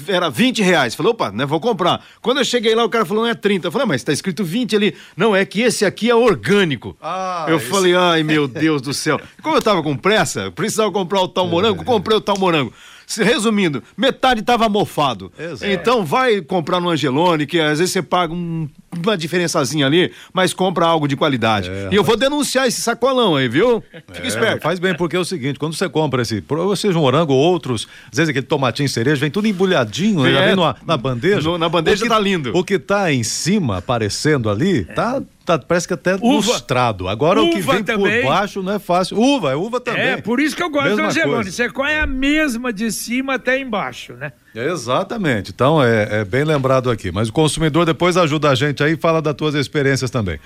era 0.06 0.30
20 0.30 0.62
reais. 0.62 0.96
Falei, 0.96 1.14
opa, 1.14 1.32
né, 1.32 1.46
vou 1.46 1.62
comprar. 1.62 2.04
Quando 2.22 2.40
eu 2.40 2.46
cheguei 2.46 2.76
lá, 2.76 2.84
o 2.84 2.90
cara 2.90 3.06
falou, 3.06 3.24
não 3.24 3.30
é 3.30 3.36
30. 3.36 3.68
Eu 3.68 3.72
falei, 3.72 3.86
ah, 3.86 3.88
mas 3.88 4.04
tá 4.04 4.12
escrito 4.12 4.44
20 4.44 4.76
ali. 4.76 4.96
Não, 5.16 5.34
é 5.34 5.46
que 5.46 5.62
esse 5.62 5.86
aqui 5.86 6.10
é 6.10 6.16
orgânico. 6.16 6.98
Ah, 7.02 7.46
eu 7.48 7.56
esse... 7.56 7.68
falei, 7.68 7.96
ai 7.96 8.22
meu 8.22 8.50
Deus 8.50 8.82
do 8.82 8.94
céu. 8.94 9.18
Como 9.42 9.56
eu 9.56 9.62
tava 9.62 9.82
com 9.82 9.96
pressa, 9.96 10.52
precisava 10.52 10.92
comprar 10.92 11.22
o 11.22 11.28
tal 11.30 11.48
morango, 11.48 11.86
comprei 11.86 12.18
o 12.18 12.22
tal 12.22 12.38
morango. 12.38 12.74
Resumindo, 13.18 13.84
metade 13.96 14.40
estava 14.40 14.68
mofado. 14.68 15.32
Exato. 15.38 15.72
Então 15.72 16.04
vai 16.04 16.42
comprar 16.42 16.80
no 16.80 16.90
Angelone, 16.90 17.46
que 17.46 17.60
às 17.60 17.80
vezes 17.80 17.94
você 17.94 18.02
paga 18.02 18.34
um, 18.34 18.68
uma 19.04 19.18
diferençazinha 19.18 19.86
ali, 19.86 20.12
mas 20.34 20.54
compra 20.54 20.86
algo 20.86 21.08
de 21.08 21.16
qualidade. 21.16 21.70
É, 21.70 21.90
e 21.92 21.96
eu 21.96 22.04
vou 22.04 22.16
denunciar 22.16 22.68
esse 22.68 22.82
sacolão 22.82 23.36
aí, 23.36 23.48
viu? 23.48 23.84
Fica 24.12 24.26
é, 24.26 24.28
esperto. 24.28 24.62
Faz 24.62 24.80
bem, 24.80 24.96
porque 24.96 25.16
é 25.16 25.20
o 25.20 25.26
seguinte: 25.26 25.60
quando 25.60 25.76
você 25.76 25.88
compra 25.90 26.22
esse, 26.22 26.44
seja 26.76 26.98
um 26.98 27.02
morango 27.02 27.34
ou 27.34 27.40
outros, 27.40 27.88
às 28.12 28.18
vezes 28.18 28.30
aquele 28.30 28.46
tomatinho 28.46 28.90
cereja, 28.90 29.20
vem 29.20 29.32
tudo 29.32 29.48
embrulhadinho, 29.48 30.26
é, 30.26 30.32
já 30.32 30.46
vem 30.46 30.56
numa, 30.56 30.76
na 30.86 30.98
bandeja. 30.98 31.42
No, 31.42 31.58
na 31.58 31.70
bandeja 31.70 32.04
que, 32.04 32.10
tá 32.10 32.20
lindo. 32.20 32.52
O 32.56 32.64
que 32.64 32.80
tá 32.80 33.12
em 33.12 33.24
cima 33.24 33.78
aparecendo 33.78 34.50
ali, 34.50 34.86
tá 34.86 35.22
tá, 35.46 35.60
parece 35.60 35.88
que 35.88 35.94
até 35.94 36.16
uva. 36.16 36.52
lustrado. 36.52 37.08
Agora 37.08 37.42
uva 37.42 37.50
o 37.50 37.54
que 37.54 37.62
vem 37.62 37.84
também. 37.84 38.22
por 38.22 38.30
baixo 38.30 38.64
não 38.64 38.74
é 38.74 38.80
fácil. 38.80 39.18
Uva, 39.18 39.52
é 39.52 39.56
uva 39.56 39.80
também. 39.80 40.02
É, 40.02 40.18
por 40.18 40.40
isso 40.40 40.56
que 40.56 40.64
eu 40.64 40.70
gosto 40.70 40.90
mesma 40.90 41.04
do 41.04 41.10
Angelone. 41.10 41.52
Você 41.52 41.64
é 41.64 42.00
a 42.00 42.08
mesma 42.08 42.74
de 42.74 42.92
cima 42.92 43.36
até 43.36 43.60
embaixo, 43.60 44.14
né? 44.14 44.34
Exatamente. 44.56 45.52
Então 45.54 45.84
é, 45.84 46.22
é, 46.22 46.26
bem 46.26 46.44
lembrado 46.44 46.90
aqui. 46.90 47.12
Mas 47.12 47.30
o 47.30 47.34
consumidor 47.34 47.86
depois 47.86 48.16
ajuda 48.18 48.50
a 48.50 48.56
gente 48.56 48.84
aí 48.84 48.94
e 48.94 48.98
fala 48.98 49.22
das 49.22 49.36
tuas 49.36 49.56
experiências 49.56 50.10
também. 50.10 50.40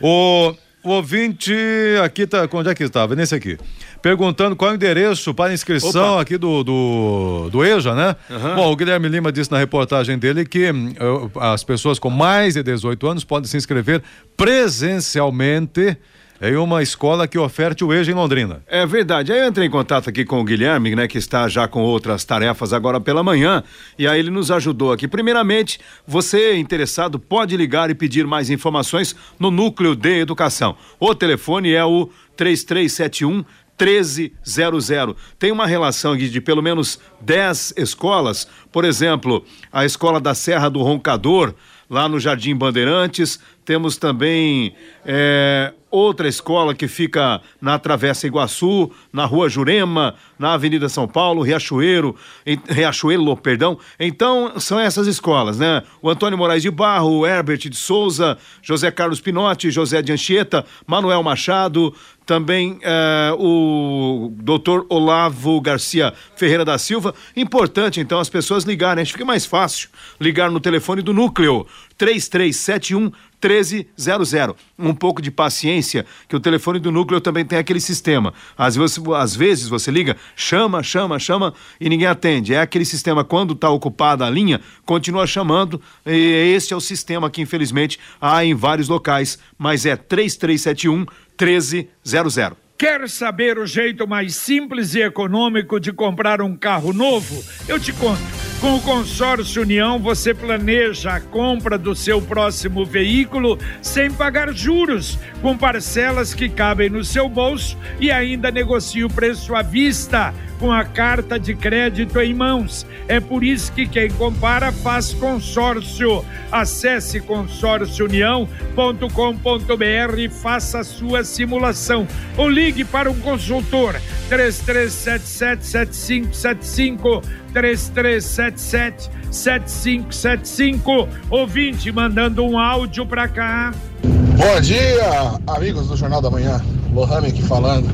O, 0.00 0.54
o 0.82 0.90
ouvinte 0.90 1.54
aqui 2.02 2.26
tá. 2.26 2.48
Onde 2.52 2.70
é 2.70 2.74
que 2.74 2.84
estava? 2.84 3.14
Nesse 3.14 3.34
aqui 3.34 3.58
perguntando 4.00 4.56
qual 4.56 4.70
é 4.70 4.72
o 4.72 4.76
endereço 4.76 5.32
para 5.34 5.52
inscrição 5.52 6.12
Opa. 6.12 6.22
aqui 6.22 6.36
do, 6.36 6.64
do, 6.64 7.48
do 7.50 7.64
EJA, 7.64 7.94
né? 7.94 8.16
Uhum. 8.28 8.56
Bom, 8.56 8.72
o 8.72 8.76
Guilherme 8.76 9.08
Lima 9.08 9.30
disse 9.30 9.50
na 9.50 9.58
reportagem 9.58 10.18
dele 10.18 10.44
que 10.44 10.70
uh, 10.70 11.30
as 11.38 11.62
pessoas 11.62 11.98
com 11.98 12.10
mais 12.10 12.54
de 12.54 12.62
18 12.62 13.06
anos 13.06 13.24
podem 13.24 13.48
se 13.48 13.56
inscrever 13.56 14.02
presencialmente 14.36 15.96
em 16.40 16.56
uma 16.56 16.82
escola 16.82 17.28
que 17.28 17.38
oferte 17.38 17.84
o 17.84 17.92
EJA 17.92 18.12
em 18.12 18.14
Londrina. 18.14 18.62
É 18.66 18.86
verdade. 18.86 19.32
Aí 19.32 19.40
eu 19.40 19.48
entrei 19.48 19.66
em 19.66 19.70
contato 19.70 20.08
aqui 20.08 20.24
com 20.24 20.40
o 20.40 20.44
Guilherme, 20.44 20.96
né, 20.96 21.06
que 21.06 21.18
está 21.18 21.48
já 21.48 21.68
com 21.68 21.82
outras 21.82 22.24
tarefas 22.24 22.72
agora 22.72 22.98
pela 22.98 23.22
manhã, 23.22 23.62
e 23.98 24.06
aí 24.08 24.18
ele 24.18 24.30
nos 24.30 24.50
ajudou 24.50 24.92
aqui. 24.92 25.06
Primeiramente, 25.06 25.78
você 26.06 26.56
interessado 26.56 27.18
pode 27.18 27.56
ligar 27.56 27.90
e 27.90 27.94
pedir 27.94 28.26
mais 28.26 28.48
informações 28.48 29.14
no 29.38 29.50
Núcleo 29.50 29.94
de 29.94 30.20
Educação. 30.20 30.76
O 30.98 31.14
telefone 31.14 31.72
é 31.72 31.84
o 31.84 32.08
3371 32.36 33.44
1300. 33.78 35.16
Tem 35.38 35.50
uma 35.50 35.66
relação 35.66 36.16
de 36.16 36.40
pelo 36.40 36.62
menos 36.62 36.98
10 37.20 37.74
escolas, 37.76 38.46
por 38.70 38.84
exemplo, 38.84 39.44
a 39.72 39.84
escola 39.84 40.20
da 40.20 40.34
Serra 40.34 40.68
do 40.68 40.82
Roncador, 40.82 41.54
lá 41.88 42.08
no 42.08 42.20
Jardim 42.20 42.54
Bandeirantes, 42.54 43.40
temos 43.64 43.96
também 43.96 44.74
é, 45.04 45.72
outra 45.90 46.28
escola 46.28 46.74
que 46.74 46.86
fica 46.86 47.40
na 47.60 47.78
Travessa 47.78 48.26
Iguaçu, 48.26 48.90
na 49.12 49.24
Rua 49.24 49.48
Jurema, 49.48 50.14
na 50.38 50.54
Avenida 50.54 50.88
São 50.88 51.08
Paulo, 51.08 51.42
Riachuelo, 51.42 52.16
em, 52.46 52.60
Riachuelo, 52.68 53.36
perdão. 53.36 53.78
Então, 53.98 54.52
são 54.58 54.78
essas 54.78 55.06
escolas, 55.06 55.58
né? 55.58 55.82
O 56.00 56.08
Antônio 56.08 56.38
Moraes 56.38 56.62
de 56.62 56.70
Barro, 56.70 57.18
o 57.18 57.26
Herbert 57.26 57.58
de 57.58 57.76
Souza, 57.76 58.38
José 58.62 58.90
Carlos 58.90 59.20
Pinotti, 59.20 59.70
José 59.70 60.00
de 60.00 60.12
Anchieta, 60.12 60.64
Manuel 60.86 61.22
Machado, 61.22 61.94
também 62.30 62.78
é, 62.82 63.34
o 63.36 64.32
doutor 64.36 64.86
Olavo 64.88 65.60
Garcia 65.60 66.14
Ferreira 66.36 66.64
da 66.64 66.78
Silva. 66.78 67.12
Importante, 67.34 67.98
então, 67.98 68.20
as 68.20 68.28
pessoas 68.28 68.62
ligarem. 68.62 69.02
Acho 69.02 69.10
que 69.10 69.18
fica 69.18 69.24
mais 69.24 69.44
fácil 69.44 69.88
ligar 70.20 70.48
no 70.48 70.60
telefone 70.60 71.02
do 71.02 71.12
núcleo 71.12 71.66
3371 71.98 73.10
1300. 73.42 74.54
Um 74.78 74.94
pouco 74.94 75.20
de 75.20 75.30
paciência, 75.30 76.06
que 76.28 76.36
o 76.36 76.40
telefone 76.40 76.78
do 76.78 76.92
núcleo 76.92 77.20
também 77.20 77.44
tem 77.44 77.58
aquele 77.58 77.80
sistema. 77.80 78.32
Às 78.56 78.76
vezes, 78.76 79.00
às 79.16 79.34
vezes 79.34 79.66
você 79.66 79.90
liga, 79.90 80.16
chama, 80.36 80.82
chama, 80.82 81.18
chama 81.18 81.52
e 81.80 81.88
ninguém 81.88 82.06
atende. 82.06 82.54
É 82.54 82.60
aquele 82.60 82.84
sistema, 82.84 83.24
quando 83.24 83.54
está 83.54 83.70
ocupada 83.70 84.24
a 84.24 84.30
linha, 84.30 84.60
continua 84.86 85.26
chamando. 85.26 85.80
E 86.06 86.52
esse 86.54 86.72
é 86.72 86.76
o 86.76 86.80
sistema 86.80 87.28
que, 87.28 87.42
infelizmente, 87.42 87.98
há 88.20 88.44
em 88.44 88.54
vários 88.54 88.88
locais, 88.88 89.38
mas 89.58 89.84
é 89.84 89.96
3371 89.96 91.06
1300. 91.40 92.52
Quer 92.76 93.08
saber 93.08 93.58
o 93.58 93.66
jeito 93.66 94.08
mais 94.08 94.34
simples 94.36 94.94
e 94.94 95.02
econômico 95.02 95.78
de 95.78 95.92
comprar 95.92 96.40
um 96.40 96.56
carro 96.56 96.92
novo? 96.92 97.44
Eu 97.68 97.78
te 97.78 97.92
conto. 97.92 98.22
Com 98.60 98.76
o 98.76 98.82
Consórcio 98.82 99.62
União, 99.62 99.98
você 99.98 100.34
planeja 100.34 101.12
a 101.12 101.20
compra 101.20 101.78
do 101.78 101.94
seu 101.94 102.20
próximo 102.20 102.84
veículo 102.84 103.58
sem 103.80 104.10
pagar 104.10 104.52
juros, 104.52 105.18
com 105.40 105.56
parcelas 105.56 106.34
que 106.34 106.48
cabem 106.48 106.90
no 106.90 107.02
seu 107.02 107.26
bolso 107.26 107.76
e 107.98 108.10
ainda 108.10 108.50
negocia 108.50 109.06
o 109.06 109.12
preço 109.12 109.54
à 109.54 109.62
vista 109.62 110.34
com 110.60 110.70
a 110.70 110.84
carta 110.84 111.40
de 111.40 111.54
crédito 111.54 112.20
em 112.20 112.34
mãos. 112.34 112.86
É 113.08 113.18
por 113.18 113.42
isso 113.42 113.72
que 113.72 113.88
quem 113.88 114.10
compara 114.10 114.70
faz 114.70 115.14
consórcio. 115.14 116.22
Acesse 116.52 117.20
consórciounião.com.br 117.20 120.18
e 120.18 120.28
faça 120.28 120.80
a 120.80 120.84
sua 120.84 121.24
simulação. 121.24 122.06
Ou 122.36 122.46
ligue 122.48 122.84
para 122.84 123.10
um 123.10 123.18
consultor 123.20 123.98
33777575 124.28 127.24
3377 127.54 129.10
7575 129.30 131.08
ouvinte 131.30 131.90
mandando 131.90 132.44
um 132.44 132.58
áudio 132.58 133.06
para 133.06 133.26
cá. 133.26 133.72
Bom 134.02 134.60
dia, 134.60 135.38
amigos 135.46 135.88
do 135.88 135.96
Jornal 135.96 136.20
da 136.20 136.28
Manhã. 136.30 136.60
Lohane 136.92 137.28
aqui 137.28 137.42
falando. 137.42 137.88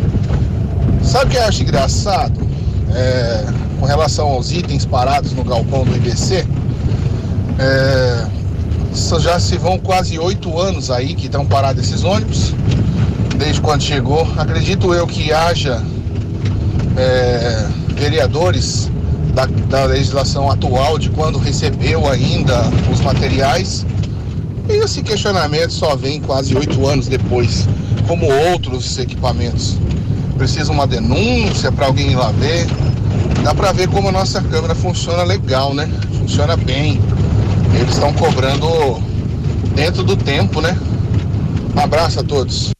Sabe 1.02 1.26
o 1.26 1.28
que 1.30 1.36
eu 1.36 1.44
acho 1.44 1.62
engraçado? 1.62 2.45
É, 2.94 3.44
com 3.78 3.86
relação 3.86 4.28
aos 4.28 4.52
itens 4.52 4.84
parados 4.84 5.32
no 5.32 5.44
galpão 5.44 5.84
do 5.84 5.94
IBC, 5.96 6.46
é, 7.58 8.26
já 9.20 9.38
se 9.38 9.56
vão 9.56 9.78
quase 9.78 10.18
oito 10.18 10.58
anos 10.58 10.90
aí 10.90 11.14
que 11.14 11.26
estão 11.26 11.44
parados 11.44 11.82
esses 11.82 12.04
ônibus, 12.04 12.54
desde 13.36 13.60
quando 13.60 13.82
chegou. 13.82 14.26
Acredito 14.36 14.94
eu 14.94 15.06
que 15.06 15.32
haja 15.32 15.82
é, 16.96 17.66
vereadores 17.94 18.90
da, 19.34 19.46
da 19.46 19.84
legislação 19.84 20.50
atual 20.50 20.98
de 20.98 21.10
quando 21.10 21.38
recebeu 21.38 22.08
ainda 22.08 22.62
os 22.90 23.00
materiais. 23.00 23.86
E 24.68 24.72
esse 24.72 25.02
questionamento 25.02 25.72
só 25.72 25.94
vem 25.94 26.20
quase 26.20 26.56
oito 26.56 26.86
anos 26.86 27.06
depois, 27.06 27.68
como 28.08 28.26
outros 28.50 28.98
equipamentos 28.98 29.78
precisa 30.36 30.70
uma 30.70 30.86
denúncia 30.86 31.72
para 31.72 31.86
alguém 31.86 32.12
ir 32.12 32.16
lá 32.16 32.30
ver. 32.32 32.66
Dá 33.42 33.54
para 33.54 33.72
ver 33.72 33.88
como 33.88 34.08
a 34.08 34.12
nossa 34.12 34.40
câmera 34.42 34.74
funciona 34.74 35.22
legal, 35.22 35.74
né? 35.74 35.88
Funciona 36.18 36.56
bem. 36.56 37.00
Eles 37.74 37.94
estão 37.94 38.12
cobrando 38.12 38.66
dentro 39.74 40.02
do 40.02 40.16
tempo, 40.16 40.60
né? 40.60 40.76
Um 41.74 41.80
abraço 41.80 42.20
a 42.20 42.22
todos. 42.24 42.75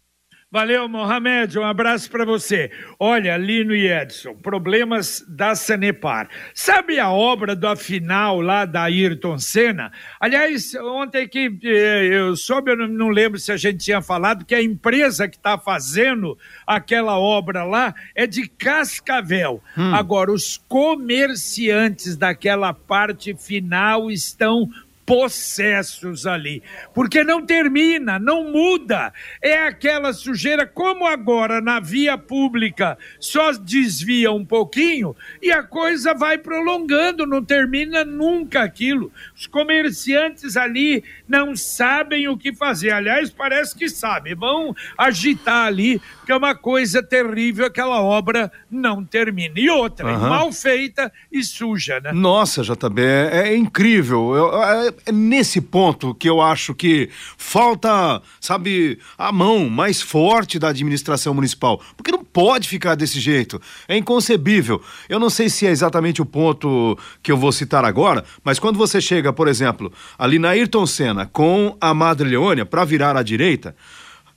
Valeu, 0.56 0.88
Mohamed, 0.88 1.58
um 1.58 1.64
abraço 1.64 2.10
para 2.10 2.24
você. 2.24 2.70
Olha, 2.98 3.36
Lino 3.36 3.74
e 3.74 3.92
Edson, 3.92 4.34
problemas 4.36 5.22
da 5.28 5.54
Sanepar. 5.54 6.30
Sabe 6.54 6.98
a 6.98 7.10
obra 7.10 7.54
da 7.54 7.76
final 7.76 8.40
lá 8.40 8.64
da 8.64 8.84
Ayrton 8.84 9.38
Senna? 9.38 9.92
Aliás, 10.18 10.74
ontem 10.76 11.28
que 11.28 11.58
eh, 11.62 12.06
eu 12.10 12.34
soube, 12.36 12.70
eu 12.70 12.88
não 12.88 13.10
lembro 13.10 13.38
se 13.38 13.52
a 13.52 13.56
gente 13.58 13.84
tinha 13.84 14.00
falado, 14.00 14.46
que 14.46 14.54
a 14.54 14.62
empresa 14.62 15.28
que 15.28 15.36
está 15.36 15.58
fazendo 15.58 16.38
aquela 16.66 17.18
obra 17.18 17.62
lá 17.62 17.94
é 18.14 18.26
de 18.26 18.48
Cascavel. 18.48 19.62
Hum. 19.76 19.94
Agora, 19.94 20.32
os 20.32 20.56
comerciantes 20.56 22.16
daquela 22.16 22.72
parte 22.72 23.34
final 23.34 24.10
estão 24.10 24.70
possessos 25.06 26.26
ali, 26.26 26.62
porque 26.92 27.22
não 27.22 27.46
termina, 27.46 28.18
não 28.18 28.50
muda. 28.50 29.12
É 29.40 29.62
aquela 29.62 30.12
sujeira, 30.12 30.66
como 30.66 31.06
agora 31.06 31.60
na 31.60 31.78
via 31.78 32.18
pública 32.18 32.98
só 33.20 33.52
desvia 33.52 34.32
um 34.32 34.44
pouquinho 34.44 35.14
e 35.40 35.52
a 35.52 35.62
coisa 35.62 36.12
vai 36.12 36.36
prolongando, 36.36 37.24
não 37.24 37.42
termina 37.42 38.04
nunca 38.04 38.62
aquilo. 38.62 39.12
Os 39.36 39.46
comerciantes 39.46 40.56
ali 40.56 41.04
não 41.28 41.54
sabem 41.54 42.26
o 42.28 42.36
que 42.36 42.54
fazer. 42.54 42.90
Aliás, 42.90 43.30
parece 43.30 43.76
que 43.76 43.88
sabem, 43.88 44.34
vão 44.34 44.74
agitar 44.96 45.66
ali, 45.66 46.00
que 46.24 46.32
é 46.32 46.36
uma 46.36 46.54
coisa 46.54 47.02
terrível 47.02 47.66
aquela 47.66 48.00
obra 48.00 48.50
não 48.70 49.04
termina. 49.04 49.54
E 49.56 49.68
outra, 49.68 50.06
uhum. 50.06 50.28
mal 50.28 50.52
feita 50.52 51.12
e 51.30 51.44
suja, 51.44 52.00
né? 52.00 52.12
Nossa, 52.12 52.62
JB, 52.62 53.02
é, 53.02 53.48
é 53.48 53.56
incrível. 53.56 54.34
Eu, 54.34 54.62
é, 54.62 54.92
é 55.06 55.12
nesse 55.12 55.60
ponto 55.60 56.14
que 56.14 56.28
eu 56.28 56.40
acho 56.40 56.74
que 56.74 57.10
falta, 57.36 58.22
sabe, 58.40 58.98
a 59.18 59.30
mão 59.30 59.68
mais 59.68 60.00
forte 60.00 60.58
da 60.58 60.68
administração 60.68 61.34
municipal. 61.34 61.80
Porque 61.96 62.10
não 62.10 62.24
pode 62.24 62.68
ficar 62.68 62.94
desse 62.94 63.20
jeito. 63.20 63.60
É 63.86 63.96
inconcebível. 63.96 64.82
Eu 65.08 65.18
não 65.18 65.30
sei 65.30 65.48
se 65.48 65.66
é 65.66 65.70
exatamente 65.70 66.22
o 66.22 66.26
ponto 66.26 66.98
que 67.22 67.30
eu 67.30 67.36
vou 67.36 67.52
citar 67.52 67.84
agora, 67.84 68.24
mas 68.42 68.58
quando 68.58 68.76
você 68.76 69.00
chega, 69.00 69.25
por 69.32 69.48
exemplo, 69.48 69.92
ali 70.18 70.38
na 70.38 70.50
Ayrton 70.50 70.86
Senna 70.86 71.26
com 71.26 71.76
a 71.80 71.92
Madre 71.94 72.28
Leônia 72.28 72.66
para 72.66 72.84
virar 72.84 73.16
à 73.16 73.22
direita, 73.22 73.74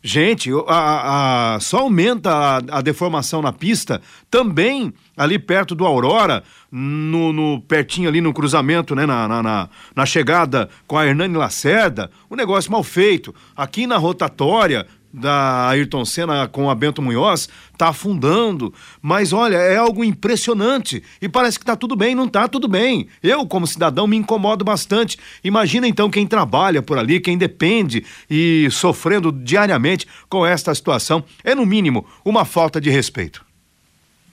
Gente, 0.01 0.49
a, 0.65 1.55
a, 1.55 1.59
só 1.59 1.79
aumenta 1.79 2.31
a, 2.31 2.57
a, 2.57 2.81
deformação 2.81 3.41
na 3.41 3.51
pista 3.51 4.01
também 4.31 4.93
ali 5.17 5.37
perto 5.37 5.75
do 5.75 5.85
Aurora, 5.85 6.41
no, 6.71 7.33
no 7.33 7.59
pertinho 7.59 8.07
ali 8.07 8.21
no 8.21 8.33
cruzamento, 8.33 8.95
né, 8.95 9.05
na, 9.05 9.27
na, 9.27 9.43
na, 9.43 9.69
na 9.93 10.05
chegada 10.05 10.69
com 10.87 10.97
a 10.97 11.05
Hernani 11.05 11.35
Lacerda, 11.35 12.09
um 12.31 12.37
negócio 12.37 12.71
mal 12.71 12.81
feito. 12.81 13.35
Aqui 13.57 13.85
na 13.85 13.97
rotatória, 13.97 14.87
da 15.11 15.67
Ayrton 15.69 16.05
Senna 16.05 16.47
com 16.47 16.69
a 16.69 16.75
Bento 16.75 17.01
Munhoz 17.01 17.49
está 17.71 17.89
afundando. 17.89 18.73
Mas 19.01 19.33
olha, 19.33 19.57
é 19.57 19.77
algo 19.77 20.03
impressionante. 20.03 21.03
E 21.21 21.27
parece 21.27 21.57
que 21.57 21.63
está 21.63 21.75
tudo 21.75 21.95
bem, 21.95 22.15
não 22.15 22.25
está 22.25 22.47
tudo 22.47 22.67
bem. 22.67 23.07
Eu, 23.21 23.45
como 23.45 23.67
cidadão, 23.67 24.07
me 24.07 24.17
incomodo 24.17 24.63
bastante. 24.63 25.17
Imagina 25.43 25.87
então 25.87 26.09
quem 26.09 26.27
trabalha 26.27 26.81
por 26.81 26.97
ali, 26.97 27.19
quem 27.19 27.37
depende 27.37 28.05
e 28.29 28.67
sofrendo 28.71 29.31
diariamente 29.31 30.07
com 30.29 30.45
esta 30.45 30.73
situação. 30.73 31.23
É, 31.43 31.55
no 31.55 31.65
mínimo, 31.65 32.05
uma 32.23 32.45
falta 32.45 32.79
de 32.79 32.89
respeito. 32.89 33.49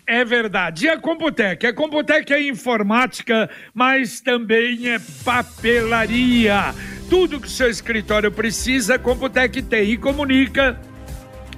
É 0.07 0.25
verdade. 0.25 0.87
E 0.87 0.89
a 0.89 0.97
Computec? 0.97 1.67
A 1.67 1.75
Computec 1.75 2.33
é 2.33 2.49
informática, 2.49 3.51
mas 3.75 4.21
também 4.21 4.89
é 4.89 5.01
papelaria. 5.25 6.73
Tudo 7.09 7.41
que 7.41 7.47
o 7.47 7.51
seu 7.51 7.71
escritório 7.71 8.33
precisa, 8.33 8.97
a 8.97 8.99
Computec 8.99 9.63
tem 9.63 9.91
e 9.91 9.97
comunica 9.97 10.81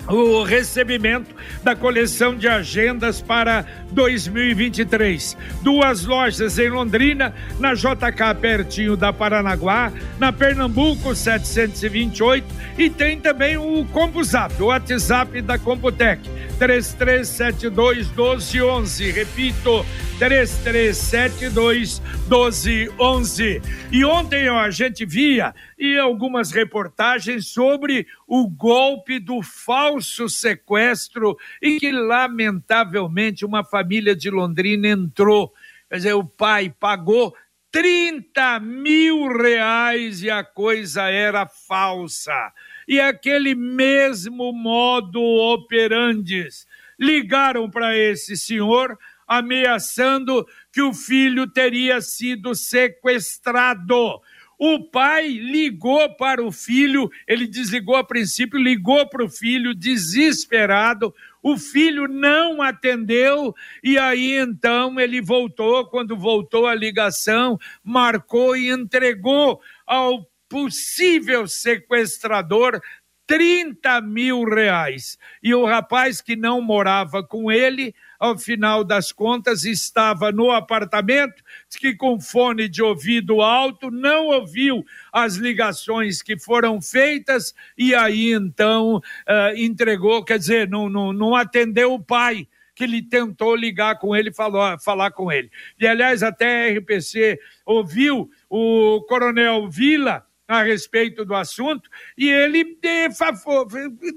o 0.08 0.42
recebimento 0.42 1.34
da 1.62 1.76
coleção 1.76 2.34
de 2.34 2.48
agendas 2.48 3.20
para 3.20 3.64
2023. 3.90 5.36
Duas 5.62 6.04
lojas 6.04 6.58
em 6.58 6.68
Londrina, 6.68 7.34
na 7.58 7.74
JK 7.74 8.34
pertinho 8.40 8.96
da 8.96 9.12
Paranaguá, 9.12 9.92
na 10.18 10.32
Pernambuco 10.32 11.14
728 11.14 12.46
e 12.78 12.88
tem 12.88 13.20
também 13.20 13.56
o 13.56 13.84
CompuZap, 13.86 14.62
o 14.62 14.66
WhatsApp 14.66 15.42
da 15.42 15.58
Computec 15.58 16.22
3372 16.58 18.08
1211. 18.08 19.10
Repito, 19.10 19.84
3372 20.18 22.00
1211. 22.28 23.62
E 23.90 24.04
ontem 24.04 24.48
ó, 24.48 24.58
a 24.58 24.70
gente 24.70 25.04
via 25.04 25.54
e 25.78 25.96
algumas 25.96 26.50
reportagens 26.50 27.46
sobre 27.46 28.06
o 28.28 28.46
golpe 28.46 29.18
do 29.18 29.42
falso 29.42 30.28
sequestro 30.28 31.34
e 31.62 31.80
que, 31.80 31.90
lamentavelmente, 31.90 33.46
uma 33.46 33.64
família 33.64 34.14
de 34.14 34.30
Londrina 34.30 34.86
entrou. 34.88 35.50
Quer 35.88 35.96
dizer, 35.96 36.12
o 36.12 36.24
pai 36.24 36.68
pagou 36.78 37.34
30 37.72 38.60
mil 38.60 39.28
reais 39.28 40.22
e 40.22 40.30
a 40.30 40.44
coisa 40.44 41.08
era 41.08 41.46
falsa. 41.46 42.52
E 42.86 43.00
aquele 43.00 43.54
mesmo 43.54 44.52
modo 44.52 45.22
operandes. 45.22 46.66
Ligaram 47.00 47.70
para 47.70 47.96
esse 47.96 48.36
senhor 48.36 48.98
ameaçando 49.26 50.46
que 50.72 50.82
o 50.82 50.92
filho 50.92 51.46
teria 51.46 52.00
sido 52.00 52.54
sequestrado. 52.54 54.20
O 54.58 54.82
pai 54.82 55.28
ligou 55.28 56.16
para 56.16 56.42
o 56.44 56.50
filho, 56.50 57.08
ele 57.28 57.46
desligou 57.46 57.94
a 57.94 58.02
princípio, 58.02 58.58
ligou 58.58 59.08
para 59.08 59.24
o 59.24 59.28
filho 59.28 59.72
desesperado. 59.72 61.14
O 61.40 61.56
filho 61.56 62.08
não 62.08 62.60
atendeu 62.60 63.54
e 63.84 63.96
aí 63.96 64.32
então 64.32 64.98
ele 64.98 65.20
voltou. 65.20 65.86
Quando 65.86 66.16
voltou 66.16 66.66
a 66.66 66.74
ligação, 66.74 67.56
marcou 67.84 68.56
e 68.56 68.68
entregou 68.68 69.60
ao 69.86 70.28
possível 70.48 71.46
sequestrador 71.46 72.80
30 73.28 74.00
mil 74.00 74.42
reais. 74.42 75.18
E 75.40 75.54
o 75.54 75.64
rapaz 75.64 76.20
que 76.20 76.34
não 76.34 76.60
morava 76.60 77.22
com 77.22 77.52
ele, 77.52 77.94
ao 78.18 78.36
final 78.36 78.82
das 78.82 79.12
contas, 79.12 79.64
estava 79.64 80.32
no 80.32 80.50
apartamento, 80.50 81.42
que 81.78 81.94
com 81.94 82.20
fone 82.20 82.68
de 82.68 82.82
ouvido 82.82 83.40
alto 83.40 83.90
não 83.90 84.26
ouviu 84.26 84.84
as 85.12 85.36
ligações 85.36 86.20
que 86.20 86.38
foram 86.38 86.80
feitas 86.82 87.54
e 87.76 87.94
aí 87.94 88.32
então 88.32 88.96
uh, 88.96 89.56
entregou, 89.56 90.24
quer 90.24 90.38
dizer, 90.38 90.68
não, 90.68 90.88
não, 90.88 91.12
não 91.12 91.36
atendeu 91.36 91.94
o 91.94 92.02
pai 92.02 92.48
que 92.74 92.84
ele 92.84 93.02
tentou 93.02 93.56
ligar 93.56 93.98
com 93.98 94.14
ele, 94.14 94.32
falou, 94.32 94.78
falar 94.78 95.10
com 95.10 95.32
ele. 95.32 95.50
E, 95.80 95.86
aliás, 95.86 96.22
até 96.22 96.68
a 96.68 96.78
RPC 96.78 97.36
ouviu 97.66 98.30
o 98.48 99.04
coronel 99.08 99.68
Vila 99.68 100.27
a 100.48 100.62
respeito 100.62 101.26
do 101.26 101.34
assunto 101.34 101.90
e 102.16 102.30
ele 102.30 102.78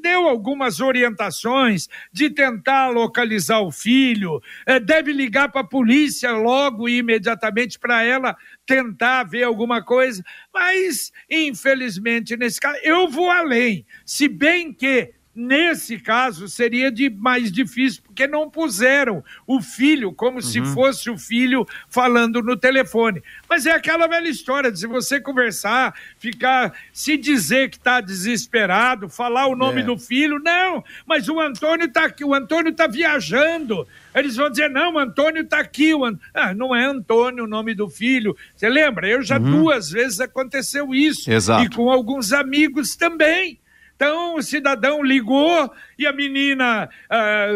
deu 0.02 0.28
algumas 0.30 0.80
orientações 0.80 1.90
de 2.12 2.30
tentar 2.30 2.88
localizar 2.90 3.60
o 3.60 3.70
filho, 3.70 4.42
eh, 4.66 4.80
deve 4.80 5.12
ligar 5.12 5.52
para 5.52 5.60
a 5.62 5.68
polícia 5.68 6.32
logo 6.32 6.88
e 6.88 7.00
imediatamente 7.00 7.78
para 7.78 8.04
ela 8.04 8.38
tentar 8.66 9.26
ver 9.26 9.44
alguma 9.44 9.84
coisa, 9.84 10.24
mas 10.54 11.12
infelizmente 11.30 12.38
nesse 12.38 12.62
caso 12.62 12.80
eu 12.82 13.10
vou 13.10 13.30
além, 13.30 13.86
se 14.06 14.30
bem 14.30 14.74
que 14.74 15.14
Nesse 15.34 15.98
caso, 15.98 16.50
seria 16.50 16.92
de 16.92 17.10
mais 17.10 17.50
difícil, 17.50 18.02
porque 18.06 18.28
não 18.28 18.50
puseram 18.50 19.24
o 19.48 19.62
filho 19.62 20.12
como 20.12 20.38
uhum. 20.38 20.42
se 20.42 20.62
fosse 20.74 21.10
o 21.10 21.18
filho 21.18 21.66
falando 21.88 22.42
no 22.42 22.58
telefone. 22.58 23.24
Mas 23.50 23.66
é 23.66 23.72
aquela 23.72 24.08
velha 24.08 24.28
história 24.28 24.70
de 24.70 24.80
se 24.80 24.88
você 24.88 25.22
conversar, 25.22 25.96
ficar, 26.20 26.74
se 26.92 27.16
dizer 27.16 27.70
que 27.70 27.78
está 27.78 28.02
desesperado, 28.02 29.08
falar 29.08 29.48
o 29.48 29.56
nome 29.56 29.80
é. 29.80 29.86
do 29.86 29.98
filho, 29.98 30.38
não, 30.38 30.84
mas 31.06 31.30
o 31.30 31.40
Antônio 31.40 31.86
está 31.86 32.04
aqui, 32.04 32.26
o 32.26 32.34
Antônio 32.34 32.72
está 32.72 32.86
viajando. 32.86 33.88
Eles 34.14 34.36
vão 34.36 34.50
dizer, 34.50 34.70
não, 34.70 34.96
o 34.96 35.00
Antônio 35.00 35.44
está 35.44 35.60
aqui. 35.60 35.94
O 35.94 36.04
An... 36.04 36.20
ah, 36.34 36.54
não 36.54 36.76
é 36.76 36.84
Antônio 36.84 37.46
o 37.46 37.48
nome 37.48 37.74
do 37.74 37.90
filho. 37.90 38.36
Você 38.54 38.68
lembra? 38.68 39.08
Eu 39.08 39.22
já 39.22 39.40
uhum. 39.40 39.62
duas 39.62 39.90
vezes 39.90 40.20
aconteceu 40.20 40.94
isso. 40.94 41.32
Exato. 41.32 41.64
E 41.64 41.70
com 41.70 41.90
alguns 41.90 42.34
amigos 42.34 42.98
também. 42.98 43.61
Então 44.02 44.34
o 44.34 44.42
cidadão 44.42 45.04
ligou 45.04 45.72
e 46.00 46.08
a 46.08 46.12
menina 46.12 46.90
ah, 47.08 47.48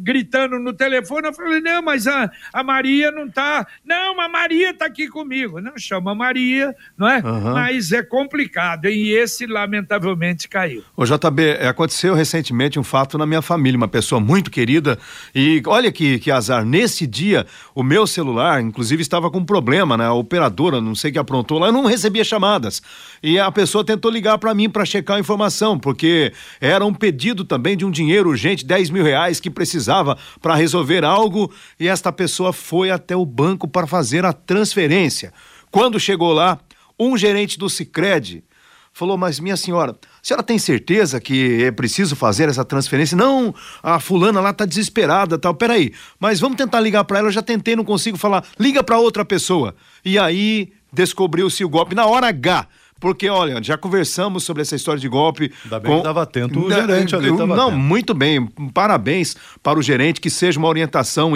gritando 0.00 0.58
no 0.58 0.72
telefone, 0.72 1.28
eu 1.28 1.34
falei, 1.34 1.60
não, 1.60 1.82
mas 1.82 2.06
a, 2.06 2.30
a 2.50 2.64
Maria 2.64 3.12
não 3.12 3.26
está. 3.26 3.66
Não, 3.84 4.18
a 4.18 4.26
Maria 4.26 4.70
está 4.70 4.86
aqui 4.86 5.08
comigo. 5.08 5.60
Não, 5.60 5.76
chama 5.76 6.14
Maria, 6.14 6.74
não 6.96 7.06
é? 7.06 7.18
Uhum. 7.18 7.52
Mas 7.52 7.92
é 7.92 8.02
complicado, 8.02 8.86
e 8.86 9.12
esse 9.12 9.44
lamentavelmente 9.44 10.48
caiu. 10.48 10.82
O 10.96 11.04
JB, 11.04 11.66
aconteceu 11.68 12.14
recentemente 12.14 12.78
um 12.78 12.82
fato 12.82 13.18
na 13.18 13.26
minha 13.26 13.42
família, 13.42 13.76
uma 13.76 13.86
pessoa 13.86 14.22
muito 14.22 14.50
querida, 14.50 14.98
e 15.34 15.62
olha 15.66 15.92
que, 15.92 16.18
que 16.18 16.30
azar, 16.30 16.64
nesse 16.64 17.06
dia 17.06 17.46
o 17.74 17.82
meu 17.82 18.06
celular, 18.06 18.62
inclusive, 18.62 19.02
estava 19.02 19.30
com 19.30 19.44
problema, 19.44 19.98
né? 19.98 20.06
A 20.06 20.14
operadora, 20.14 20.80
não 20.80 20.94
sei 20.94 21.10
o 21.10 21.12
que 21.12 21.18
aprontou 21.18 21.58
lá, 21.58 21.66
eu 21.66 21.72
não 21.72 21.84
recebia 21.84 22.24
chamadas. 22.24 22.80
E 23.22 23.38
a 23.38 23.52
pessoa 23.52 23.84
tentou 23.84 24.10
ligar 24.10 24.38
para 24.38 24.54
mim 24.54 24.70
para 24.70 24.86
checar 24.86 25.18
a 25.18 25.20
informação, 25.20 25.78
porque 25.90 26.32
era 26.60 26.86
um 26.86 26.94
pedido 26.94 27.44
também 27.44 27.76
de 27.76 27.84
um 27.84 27.90
dinheiro 27.90 28.28
urgente, 28.28 28.64
10 28.64 28.90
mil 28.90 29.02
reais, 29.02 29.40
que 29.40 29.50
precisava 29.50 30.16
para 30.40 30.54
resolver 30.54 31.04
algo, 31.04 31.52
e 31.80 31.88
esta 31.88 32.12
pessoa 32.12 32.52
foi 32.52 32.92
até 32.92 33.16
o 33.16 33.26
banco 33.26 33.66
para 33.66 33.88
fazer 33.88 34.24
a 34.24 34.32
transferência. 34.32 35.32
Quando 35.68 35.98
chegou 35.98 36.32
lá, 36.32 36.60
um 36.96 37.16
gerente 37.16 37.58
do 37.58 37.68
Cicred 37.68 38.44
falou: 38.92 39.18
Mas 39.18 39.40
minha 39.40 39.56
senhora, 39.56 39.90
a 39.92 39.96
senhora 40.22 40.44
tem 40.44 40.60
certeza 40.60 41.20
que 41.20 41.64
é 41.64 41.72
preciso 41.72 42.14
fazer 42.14 42.48
essa 42.48 42.64
transferência? 42.64 43.16
Não, 43.16 43.52
a 43.82 43.98
fulana 43.98 44.40
lá 44.40 44.52
tá 44.52 44.64
desesperada, 44.64 45.36
tal. 45.40 45.54
Peraí, 45.54 45.92
mas 46.20 46.38
vamos 46.38 46.56
tentar 46.56 46.78
ligar 46.78 47.02
para 47.02 47.18
ela. 47.18 47.28
Eu 47.28 47.32
já 47.32 47.42
tentei, 47.42 47.74
não 47.74 47.84
consigo 47.84 48.16
falar. 48.16 48.44
Liga 48.60 48.84
para 48.84 48.96
outra 48.96 49.24
pessoa. 49.24 49.74
E 50.04 50.16
aí 50.20 50.72
descobriu-se 50.92 51.64
o 51.64 51.68
golpe 51.68 51.96
na 51.96 52.06
hora 52.06 52.28
H. 52.28 52.68
Porque, 53.00 53.30
olha, 53.30 53.62
já 53.62 53.78
conversamos 53.78 54.44
sobre 54.44 54.60
essa 54.60 54.76
história 54.76 55.00
de 55.00 55.08
golpe. 55.08 55.50
Ainda 55.64 55.80
bem 55.80 55.90
com... 55.90 55.96
que 55.96 56.00
estava 56.00 56.22
atento 56.22 56.60
o 56.60 56.70
gerente 56.70 57.16
ali. 57.16 57.30
Não, 57.30 57.50
atento. 57.52 57.70
muito 57.72 58.12
bem. 58.12 58.46
Parabéns 58.74 59.34
para 59.62 59.78
o 59.78 59.82
gerente, 59.82 60.20
que 60.20 60.28
seja 60.28 60.58
uma 60.58 60.68
orientação, 60.68 61.32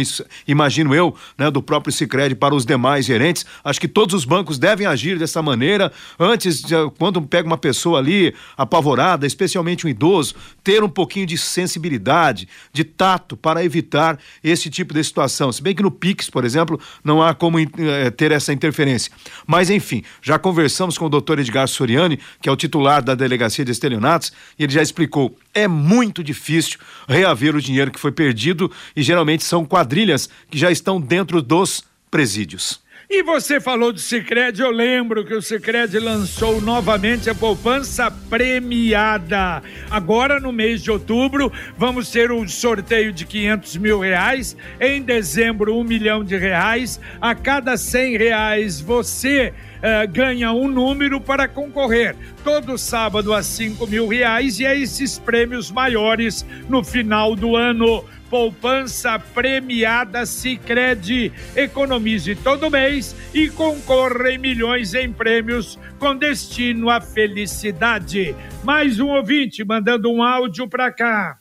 imagino 0.46 0.94
eu, 0.94 1.16
né, 1.38 1.50
do 1.50 1.62
próprio 1.62 1.90
Cicred 1.90 2.34
para 2.34 2.54
os 2.54 2.66
demais 2.66 3.06
gerentes. 3.06 3.46
Acho 3.64 3.80
que 3.80 3.88
todos 3.88 4.14
os 4.14 4.26
bancos 4.26 4.58
devem 4.58 4.86
agir 4.86 5.18
dessa 5.18 5.40
maneira. 5.40 5.90
Antes, 6.20 6.62
quando 6.98 7.22
pega 7.22 7.46
uma 7.46 7.56
pessoa 7.56 7.98
ali 7.98 8.34
apavorada, 8.58 9.26
especialmente 9.26 9.86
um 9.86 9.88
idoso, 9.90 10.34
ter 10.62 10.84
um 10.84 10.88
pouquinho 10.88 11.26
de 11.26 11.38
sensibilidade, 11.38 12.46
de 12.74 12.84
tato 12.84 13.38
para 13.38 13.64
evitar 13.64 14.18
esse 14.42 14.68
tipo 14.68 14.92
de 14.92 15.02
situação. 15.02 15.50
Se 15.50 15.62
bem 15.62 15.74
que 15.74 15.82
no 15.82 15.90
Pix, 15.90 16.28
por 16.28 16.44
exemplo, 16.44 16.78
não 17.02 17.22
há 17.22 17.32
como 17.32 17.58
é, 17.58 18.10
ter 18.10 18.32
essa 18.32 18.52
interferência. 18.52 19.10
Mas, 19.46 19.70
enfim, 19.70 20.02
já 20.20 20.38
conversamos 20.38 20.98
com 20.98 21.06
o 21.06 21.08
doutor 21.08 21.38
Edgar 21.38 21.53
Edgar 21.54 21.68
Soriani, 21.68 22.18
que 22.42 22.48
é 22.48 22.52
o 22.52 22.56
titular 22.56 23.02
da 23.02 23.14
Delegacia 23.14 23.64
de 23.64 23.70
Estelionatos, 23.70 24.32
e 24.58 24.64
ele 24.64 24.72
já 24.72 24.82
explicou: 24.82 25.36
é 25.54 25.68
muito 25.68 26.22
difícil 26.24 26.78
reaver 27.08 27.54
o 27.54 27.60
dinheiro 27.60 27.90
que 27.90 28.00
foi 28.00 28.10
perdido 28.10 28.70
e 28.96 29.02
geralmente 29.02 29.44
são 29.44 29.64
quadrilhas 29.64 30.28
que 30.50 30.58
já 30.58 30.70
estão 30.70 31.00
dentro 31.00 31.40
dos 31.40 31.84
presídios. 32.10 32.82
E 33.08 33.22
você 33.22 33.60
falou 33.60 33.92
do 33.92 34.00
Cicred, 34.00 34.60
eu 34.60 34.70
lembro 34.70 35.26
que 35.26 35.34
o 35.34 35.42
Cicred 35.42 35.98
lançou 35.98 36.60
novamente 36.60 37.28
a 37.28 37.34
poupança 37.34 38.10
premiada. 38.10 39.62
Agora, 39.90 40.40
no 40.40 40.50
mês 40.50 40.82
de 40.82 40.90
outubro, 40.90 41.52
vamos 41.76 42.10
ter 42.10 42.32
um 42.32 42.48
sorteio 42.48 43.12
de 43.12 43.26
500 43.26 43.76
mil 43.76 44.00
reais. 44.00 44.56
Em 44.80 45.02
dezembro, 45.02 45.76
um 45.76 45.84
milhão 45.84 46.24
de 46.24 46.36
reais. 46.36 46.98
A 47.20 47.34
cada 47.34 47.76
100 47.76 48.16
reais, 48.16 48.80
você 48.80 49.52
eh, 49.86 50.06
ganha 50.06 50.50
um 50.50 50.66
número 50.66 51.20
para 51.20 51.46
concorrer. 51.46 52.16
Todo 52.42 52.78
sábado 52.78 53.34
a 53.34 53.42
5 53.42 53.86
mil 53.86 54.08
reais 54.08 54.58
e 54.58 54.64
a 54.64 54.74
esses 54.74 55.18
prêmios 55.18 55.70
maiores 55.70 56.42
no 56.70 56.82
final 56.82 57.36
do 57.36 57.54
ano. 57.54 58.02
Poupança 58.30 59.18
premiada 59.18 60.24
Sicredi. 60.24 61.30
Economize 61.54 62.34
todo 62.36 62.70
mês 62.70 63.14
e 63.34 63.50
concorra 63.50 64.30
em 64.30 64.38
milhões 64.38 64.94
em 64.94 65.12
prêmios 65.12 65.78
com 65.98 66.16
destino 66.16 66.88
à 66.88 66.98
felicidade. 66.98 68.34
Mais 68.62 68.98
um 68.98 69.08
ouvinte 69.08 69.62
mandando 69.66 70.10
um 70.10 70.22
áudio 70.22 70.66
para 70.66 70.90
cá. 70.90 71.36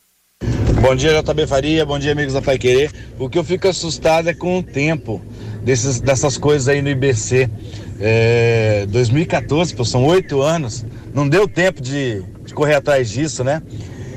Bom 0.82 0.94
dia, 0.98 1.24
JB 1.24 1.48
Faria. 1.48 1.86
Bom 1.86 1.98
dia, 1.98 2.12
amigos 2.12 2.34
da 2.34 2.42
Pai 2.42 2.58
Querer. 2.58 2.92
O 3.18 3.30
que 3.30 3.38
eu 3.38 3.44
fico 3.46 3.70
assustado 3.70 4.28
é 4.28 4.34
com 4.34 4.60
o 4.60 4.62
tempo 4.62 5.22
desses, 5.64 6.02
dessas 6.02 6.38
coisas 6.38 6.68
aí 6.68 6.82
no 6.82 6.90
IBC. 6.90 7.50
É, 8.06 8.86
2014, 8.90 9.74
pô, 9.74 9.86
são 9.86 10.04
oito 10.04 10.42
anos, 10.42 10.86
não 11.14 11.30
deu 11.30 11.48
tempo 11.48 11.82
de, 11.82 12.22
de, 12.46 12.54
correr 12.54 12.76
atrás 12.76 13.10
disso, 13.10 13.46
né? 13.46 13.62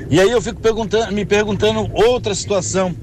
E 0.09 0.19
aí 0.19 0.29
eu 0.29 0.41
fico 0.41 0.59
perguntando, 0.59 1.13
me 1.13 1.23
perguntando 1.23 1.89
outra 1.93 2.35
situação. 2.35 2.93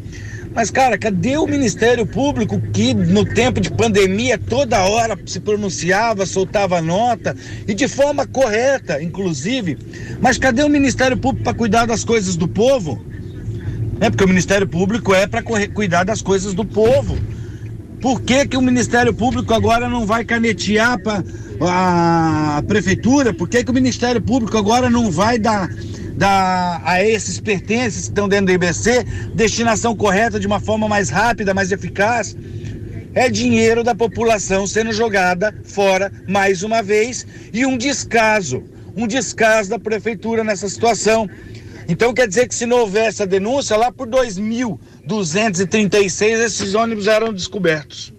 Mas, 0.54 0.70
cara, 0.70 0.98
cadê 0.98 1.38
o 1.38 1.46
Ministério 1.46 2.04
Público 2.04 2.60
que 2.70 2.92
no 2.92 3.24
tempo 3.24 3.62
de 3.62 3.70
pandemia 3.70 4.36
toda 4.36 4.84
hora 4.84 5.18
se 5.24 5.40
pronunciava, 5.40 6.26
soltava 6.26 6.82
nota 6.82 7.34
e 7.66 7.72
de 7.72 7.88
forma 7.88 8.26
correta, 8.26 9.02
inclusive? 9.02 9.78
Mas 10.20 10.36
cadê 10.36 10.62
o 10.62 10.68
Ministério 10.68 11.16
Público 11.16 11.44
para 11.44 11.54
cuidar 11.54 11.86
das 11.86 12.04
coisas 12.04 12.36
do 12.36 12.46
povo? 12.46 13.02
É 14.00 14.10
porque 14.10 14.24
o 14.24 14.28
Ministério 14.28 14.68
Público 14.68 15.14
é 15.14 15.26
para 15.26 15.42
cuidar 15.42 16.04
das 16.04 16.20
coisas 16.20 16.52
do 16.52 16.64
povo. 16.64 17.18
Por 18.04 18.20
que, 18.20 18.46
que 18.46 18.54
o 18.58 18.60
Ministério 18.60 19.14
Público 19.14 19.54
agora 19.54 19.88
não 19.88 20.04
vai 20.04 20.26
canetear 20.26 21.00
para 21.00 21.24
a 22.58 22.62
prefeitura? 22.68 23.32
Por 23.32 23.48
que, 23.48 23.64
que 23.64 23.70
o 23.70 23.72
Ministério 23.72 24.20
Público 24.20 24.58
agora 24.58 24.90
não 24.90 25.10
vai 25.10 25.38
dar, 25.38 25.70
a 26.84 27.02
esses 27.02 27.40
pertences 27.40 28.02
que 28.02 28.08
estão 28.08 28.28
dentro 28.28 28.48
do 28.48 28.52
IBC 28.52 29.04
destinação 29.34 29.96
correta 29.96 30.38
de 30.38 30.46
uma 30.46 30.60
forma 30.60 30.86
mais 30.86 31.08
rápida, 31.08 31.54
mais 31.54 31.72
eficaz? 31.72 32.36
É 33.14 33.30
dinheiro 33.30 33.82
da 33.82 33.94
população 33.94 34.66
sendo 34.66 34.92
jogada 34.92 35.54
fora 35.64 36.12
mais 36.28 36.62
uma 36.62 36.82
vez 36.82 37.26
e 37.54 37.64
um 37.64 37.78
descaso, 37.78 38.64
um 38.94 39.06
descaso 39.06 39.70
da 39.70 39.78
prefeitura 39.78 40.44
nessa 40.44 40.68
situação. 40.68 41.26
Então 41.88 42.12
quer 42.12 42.28
dizer 42.28 42.48
que 42.48 42.54
se 42.54 42.66
não 42.66 42.80
houvesse 42.80 43.22
a 43.22 43.26
denúncia, 43.26 43.78
lá 43.78 43.90
por 43.90 44.06
2236 45.06 46.40
esses 46.40 46.74
ônibus 46.74 47.06
eram 47.06 47.32
descobertos. 47.32 48.12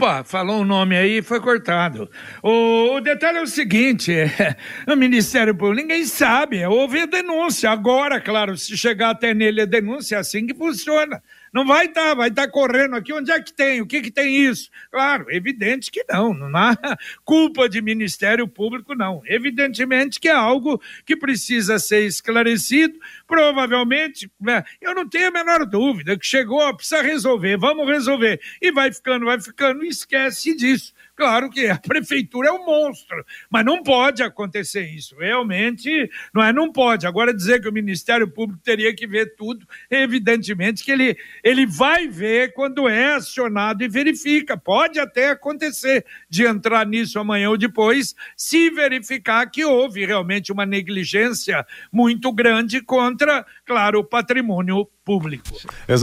Opa, 0.00 0.24
falou 0.24 0.62
um 0.62 0.64
nome 0.64 0.96
aí 0.96 1.20
foi 1.20 1.40
cortado. 1.40 2.10
O, 2.42 2.94
o, 2.94 3.00
detalhe 3.00 3.36
é 3.36 3.42
o 3.42 3.46
seguinte: 3.46 4.10
é, 4.12 4.56
o 4.90 4.96
Ministério 4.96 5.54
Público, 5.54 5.82
ninguém 5.82 6.06
sabe, 6.06 6.64
houve 6.64 7.00
a 7.00 7.06
denúncia. 7.06 7.70
Agora, 7.70 8.18
claro, 8.18 8.56
se 8.56 8.78
chegar 8.78 9.10
até 9.10 9.34
nele 9.34 9.60
a 9.60 9.66
denúncia, 9.66 10.16
é 10.16 10.18
assim 10.18 10.46
que 10.46 10.54
funciona. 10.54 11.22
Não 11.52 11.66
vai 11.66 11.86
estar, 11.86 12.10
tá, 12.10 12.14
vai 12.14 12.28
estar 12.28 12.46
tá 12.46 12.50
correndo 12.50 12.94
aqui. 12.94 13.12
Onde 13.12 13.30
é 13.32 13.40
que 13.40 13.52
tem? 13.52 13.80
O 13.80 13.86
que 13.86 14.00
que 14.00 14.10
tem 14.10 14.36
isso? 14.36 14.70
Claro, 14.90 15.26
evidente 15.30 15.90
que 15.90 16.04
não. 16.08 16.32
Não 16.32 16.56
há 16.56 16.76
culpa 17.24 17.68
de 17.68 17.82
Ministério 17.82 18.46
Público, 18.46 18.94
não. 18.94 19.22
Evidentemente 19.26 20.20
que 20.20 20.28
é 20.28 20.32
algo 20.32 20.80
que 21.04 21.16
precisa 21.16 21.78
ser 21.78 22.06
esclarecido. 22.06 22.98
Provavelmente, 23.26 24.30
né, 24.40 24.62
eu 24.80 24.94
não 24.94 25.08
tenho 25.08 25.28
a 25.28 25.32
menor 25.32 25.66
dúvida 25.66 26.16
que 26.18 26.26
chegou, 26.26 26.74
precisa 26.74 27.02
resolver, 27.02 27.56
vamos 27.56 27.86
resolver. 27.86 28.40
E 28.60 28.70
vai 28.70 28.92
ficando, 28.92 29.26
vai 29.26 29.40
ficando, 29.40 29.84
esquece 29.84 30.54
disso. 30.54 30.92
Claro 31.20 31.50
que 31.50 31.66
a 31.66 31.76
prefeitura 31.76 32.48
é 32.48 32.50
um 32.50 32.64
monstro, 32.64 33.22
mas 33.50 33.62
não 33.62 33.82
pode 33.82 34.22
acontecer 34.22 34.88
isso. 34.88 35.14
Realmente, 35.18 36.08
não 36.32 36.42
é, 36.42 36.50
não 36.50 36.72
pode. 36.72 37.06
Agora 37.06 37.34
dizer 37.34 37.60
que 37.60 37.68
o 37.68 37.72
Ministério 37.72 38.26
Público 38.26 38.62
teria 38.64 38.94
que 38.94 39.06
ver 39.06 39.36
tudo, 39.36 39.66
evidentemente 39.90 40.82
que 40.82 40.90
ele, 40.90 41.14
ele 41.44 41.66
vai 41.66 42.08
ver 42.08 42.54
quando 42.54 42.88
é 42.88 43.16
acionado 43.16 43.84
e 43.84 43.88
verifica. 43.88 44.56
Pode 44.56 44.98
até 44.98 45.28
acontecer 45.28 46.06
de 46.26 46.46
entrar 46.46 46.86
nisso 46.86 47.18
amanhã 47.18 47.50
ou 47.50 47.58
depois, 47.58 48.14
se 48.34 48.70
verificar 48.70 49.44
que 49.50 49.62
houve 49.62 50.06
realmente 50.06 50.50
uma 50.50 50.64
negligência 50.64 51.66
muito 51.92 52.32
grande 52.32 52.80
contra, 52.80 53.44
claro, 53.66 53.98
o 53.98 54.04
patrimônio 54.04 54.88
público. 55.10 55.44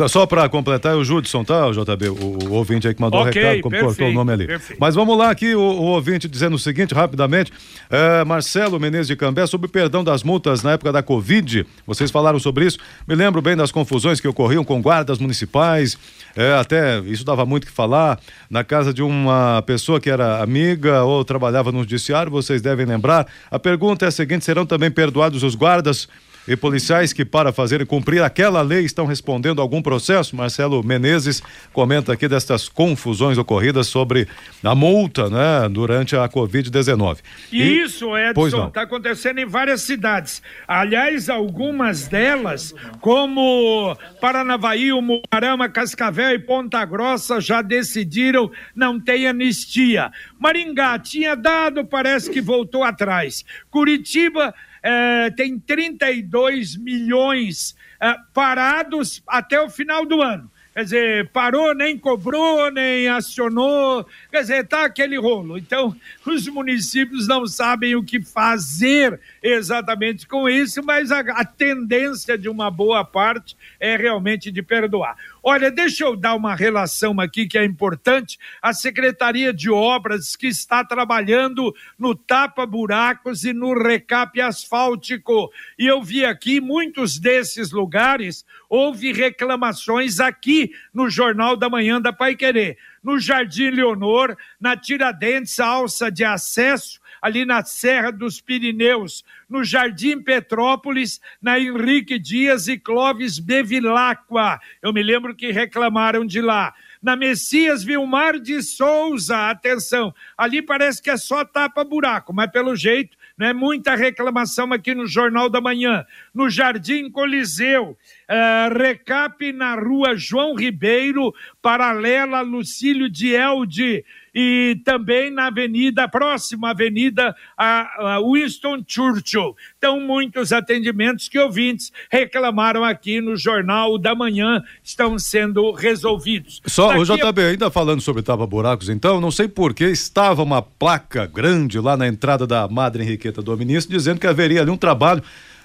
Só 0.10 0.26
para 0.26 0.50
completar, 0.50 0.92
é 0.92 0.96
o 0.96 1.02
Judson, 1.02 1.42
tá, 1.42 1.66
o 1.66 1.72
JB? 1.72 2.10
O, 2.10 2.50
o 2.50 2.54
ouvinte 2.56 2.90
aí 2.90 2.94
que 2.94 3.00
mandou 3.00 3.22
o 3.22 3.24
okay, 3.26 3.42
recado, 3.42 3.62
como 3.62 3.80
cortou 3.80 4.10
o 4.10 4.12
nome 4.12 4.34
ali. 4.34 4.46
Perfeito. 4.46 4.78
Mas 4.78 4.96
vamos 4.96 5.18
lá 5.18 5.32
aqui, 5.32 5.56
o, 5.56 5.62
o, 5.62 5.84
ouvinte 5.86 6.28
dizendo 6.28 6.58
o 6.58 6.60
seguinte, 6.60 6.94
rapidamente. 6.94 7.54
É, 7.90 8.26
Marcelo 8.26 8.78
Menezes 8.78 9.08
de 9.08 9.16
Cambé, 9.16 9.48
sobre 9.48 9.68
o 9.68 9.70
perdão 9.70 10.04
das 10.04 10.24
multas 10.24 10.62
na 10.62 10.74
época 10.74 10.92
da 10.92 11.02
Covid. 11.02 11.66
Vocês 11.86 12.12
falaram 12.12 12.38
sobre 12.38 12.66
isso. 12.66 12.80
Me 13.08 13.16
lembro 13.16 13.42
bem 13.42 13.56
das 13.56 13.72
confusões 13.72 14.20
que 14.20 14.28
ocorriam 14.28 14.66
com 14.66 14.82
guardas 14.82 15.20
municipais. 15.20 15.98
É, 16.36 16.56
até 16.56 17.00
isso 17.00 17.24
dava 17.24 17.46
muito 17.46 17.66
que 17.66 17.72
falar. 17.72 18.20
Na 18.50 18.66
casa 18.66 18.94
de 18.94 19.02
uma 19.02 19.64
pessoa 19.66 20.02
que 20.02 20.10
era 20.10 20.44
amiga 20.44 21.04
ou 21.04 21.24
trabalhava 21.24 21.72
no 21.72 21.80
judiciário, 21.80 22.30
vocês 22.30 22.62
devem 22.62 22.86
lembrar. 22.86 23.26
A 23.50 23.58
pergunta 23.58 24.04
é 24.04 24.10
a 24.10 24.12
seguinte: 24.12 24.44
serão 24.44 24.66
também 24.66 24.92
perdoados 24.92 25.44
os 25.44 25.56
guardas? 25.56 26.10
E 26.48 26.56
policiais 26.56 27.12
que, 27.12 27.26
para 27.26 27.52
fazerem 27.52 27.86
cumprir 27.86 28.24
aquela 28.24 28.62
lei, 28.62 28.86
estão 28.86 29.06
respondendo 29.06 29.60
a 29.60 29.64
algum 29.64 29.82
processo. 29.82 30.36
Marcelo 30.36 30.84
Menezes 30.84 31.44
comenta 31.74 32.14
aqui 32.14 32.28
destas 32.28 32.70
confusões 32.70 33.38
ocorridas 33.38 33.88
sobre 33.88 34.28
a 34.64 34.74
multa, 34.74 35.30
né, 35.30 35.68
durante 35.70 36.16
a 36.16 36.28
Covid-19. 36.30 37.18
E, 37.52 37.62
e, 37.62 37.84
isso, 37.84 38.18
Edson, 38.18 38.68
está 38.68 38.84
acontecendo 38.84 39.40
em 39.40 39.46
várias 39.46 39.82
cidades. 39.82 40.42
Aliás, 40.68 41.30
algumas 41.30 42.08
delas, 42.08 42.74
como 43.02 43.96
Paranavaí, 44.22 44.94
Umuarama, 44.94 45.68
Cascavel 45.70 46.36
e 46.36 46.40
Ponta 46.40 46.84
Grossa, 46.86 47.42
já 47.42 47.62
decidiram 47.62 48.50
não 48.76 49.00
ter 49.00 49.28
anistia. 49.28 50.12
Maringá 50.40 50.98
tinha 51.00 51.36
dado, 51.36 51.84
parece 51.86 52.30
que 52.30 52.40
voltou 52.40 52.84
atrás. 52.84 53.44
Curitiba 53.70 54.54
é, 54.82 55.30
tem 55.32 55.60
32 55.60 56.76
milhões 56.76 57.76
é, 58.02 58.16
parados 58.34 59.22
até 59.28 59.60
o 59.60 59.70
final 59.70 60.06
do 60.06 60.22
ano. 60.22 60.50
Quer 60.78 60.84
dizer, 60.84 61.30
parou, 61.30 61.74
nem 61.74 61.98
cobrou, 61.98 62.70
nem 62.70 63.08
acionou. 63.08 64.06
Quer 64.30 64.42
dizer, 64.42 64.68
tá 64.68 64.86
aquele 64.86 65.18
rolo. 65.18 65.58
Então, 65.58 65.96
os 66.24 66.48
municípios 66.48 67.28
não 67.28 67.48
sabem 67.48 67.96
o 67.96 68.04
que 68.04 68.22
fazer 68.22 69.20
exatamente 69.42 70.28
com 70.28 70.48
isso, 70.48 70.84
mas 70.84 71.12
a, 71.12 71.22
a 71.22 71.44
tendência 71.44 72.38
de 72.38 72.48
uma 72.48 72.70
boa 72.70 73.04
parte 73.04 73.58
é 73.80 73.98
realmente 73.98 74.52
de 74.52 74.62
perdoar. 74.62 75.18
Olha, 75.44 75.72
deixa 75.72 76.04
eu 76.04 76.16
dar 76.16 76.36
uma 76.36 76.56
relação 76.56 77.20
aqui 77.20 77.48
que 77.48 77.58
é 77.58 77.64
importante. 77.64 78.38
A 78.62 78.74
Secretaria 78.74 79.54
de 79.54 79.70
Obras 79.70 80.36
que 80.36 80.48
está 80.48 80.84
trabalhando 80.84 81.74
no 81.98 82.16
tapa-buracos 82.16 83.44
e 83.44 83.54
no 83.54 83.74
recap 83.74 84.40
asfáltico. 84.42 85.52
E 85.78 85.86
eu 85.86 86.02
vi 86.02 86.26
aqui 86.26 86.60
muitos 86.60 87.20
desses 87.20 87.72
lugares, 87.72 88.46
houve 88.70 89.14
reclamações 89.14 90.20
aqui 90.20 90.72
no 90.94 91.10
Jornal 91.10 91.56
da 91.56 91.70
Manhã 91.70 92.02
da 92.02 92.12
Pai 92.12 92.36
Querer. 92.36 92.78
No 93.04 93.20
Jardim 93.20 93.70
Leonor, 93.70 94.36
na 94.60 94.76
Tiradentes, 94.76 95.60
alça 95.60 96.12
de 96.12 96.26
acesso, 96.26 97.00
ali 97.22 97.46
na 97.46 97.64
Serra 97.64 98.12
dos 98.12 98.42
Pirineus, 98.42 99.24
no 99.50 99.64
Jardim 99.64 100.22
Petrópolis, 100.22 101.20
na 101.42 101.60
Henrique 101.60 102.20
Dias 102.20 102.68
e 102.68 102.78
Clóvis 102.78 103.40
Bevilacqua. 103.40 104.60
Eu 104.82 104.94
me 104.94 105.04
lembro 105.04 105.36
que 105.36 105.52
reclamaram 105.52 106.26
de 106.26 106.42
lá. 106.42 106.74
Na 107.02 107.16
Messias 107.16 107.84
Vilmar 107.84 108.40
de 108.40 108.62
Souza, 108.62 109.50
atenção, 109.50 110.14
ali 110.38 110.62
parece 110.62 111.02
que 111.02 111.10
é 111.10 111.18
só 111.18 111.46
tapa-buraco, 111.46 112.34
mas 112.34 112.52
pelo 112.52 112.76
jeito 112.76 113.16
né? 113.38 113.54
Muita 113.54 113.96
reclamação 113.96 114.74
aqui 114.74 114.96
no 114.96 115.06
Jornal 115.06 115.48
da 115.50 115.62
Manhã. 115.62 116.04
No 116.34 116.50
Jardim 116.50 117.10
Coliseu, 117.10 117.92
uh, 117.92 118.78
recap 118.78 119.54
na 119.54 119.76
rua 119.76 120.16
João 120.16 120.56
Ribeiro, 120.56 121.34
paralela 121.68 122.40
Lucílio 122.40 123.10
de 123.10 123.34
Elde 123.34 124.06
e 124.34 124.80
também 124.86 125.30
na 125.30 125.48
avenida, 125.48 126.08
próxima 126.08 126.70
avenida 126.70 127.36
a, 127.58 128.22
Winston 128.22 128.86
Churchill. 128.88 129.54
Então, 129.78 130.00
muitos 130.00 130.54
atendimentos 130.54 131.28
que 131.28 131.38
ouvintes 131.38 131.92
reclamaram 132.10 132.86
aqui 132.86 133.20
no 133.20 133.36
Jornal 133.36 133.98
da 133.98 134.16
Manhã 134.16 134.64
estão 134.82 135.20
sendo 135.20 135.72
resolvidos. 135.72 136.62
Só, 136.68 136.88
Daqui 136.88 137.02
o 137.02 137.18
JB, 137.18 137.42
ainda 137.42 137.70
falando 137.70 138.00
sobre 138.00 138.22
tapa-buracos, 138.22 138.88
então, 138.88 139.20
não 139.20 139.30
sei 139.30 139.50
por 139.50 139.74
que 139.74 139.84
estava 139.84 140.42
uma 140.42 140.62
placa 140.62 141.26
grande 141.26 141.82
lá 141.82 141.98
na 141.98 142.08
entrada 142.08 142.48
da 142.48 142.66
Madre 142.70 143.04
Henriqueta 143.04 143.42
do 143.42 143.58
Ministro 143.58 143.94
dizendo 143.94 144.22
que 144.22 144.28
haveria 144.28 144.62
ali 144.62 144.72
um 144.72 144.78
trabalho 144.78 145.22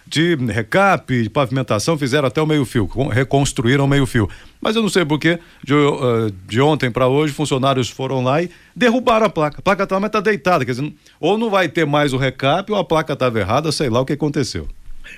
de 0.07 0.35
recap, 0.37 1.23
de 1.23 1.31
pavimentação, 1.31 1.97
fizeram 1.97 2.29
até 2.29 2.41
o 2.41 2.47
meio-fio, 2.47 2.87
reconstruíram 3.11 3.85
o 3.85 3.89
meio-fio. 3.89 4.29
Mas 4.61 4.77
eu 4.77 4.83
não 4.83 4.89
sei 4.89 5.05
porquê, 5.05 5.39
de, 5.65 5.75
uh, 5.75 6.31
de 6.47 6.61
ontem 6.61 6.91
para 6.91 7.09
hoje, 7.09 7.33
funcionários 7.33 7.89
foram 7.89 8.23
lá 8.23 8.43
e 8.43 8.51
derrubaram 8.75 9.27
a 9.27 9.31
placa. 9.31 9.59
A 9.59 9.63
placa 9.63 9.87
tá, 9.87 9.99
mas 9.99 10.11
tá 10.11 10.21
deitada, 10.21 10.65
quer 10.65 10.73
dizer, 10.73 10.93
ou 11.19 11.37
não 11.39 11.51
vai 11.51 11.69
ter 11.69 11.87
mais 11.87 12.13
o 12.13 12.17
recap, 12.17 12.71
ou 12.71 12.79
a 12.79 12.85
placa 12.85 13.13
estava 13.13 13.39
errada, 13.39 13.73
sei 13.73 13.89
lá 13.89 14.01
o 14.01 14.05
que 14.05 14.13
aconteceu. 14.13 14.69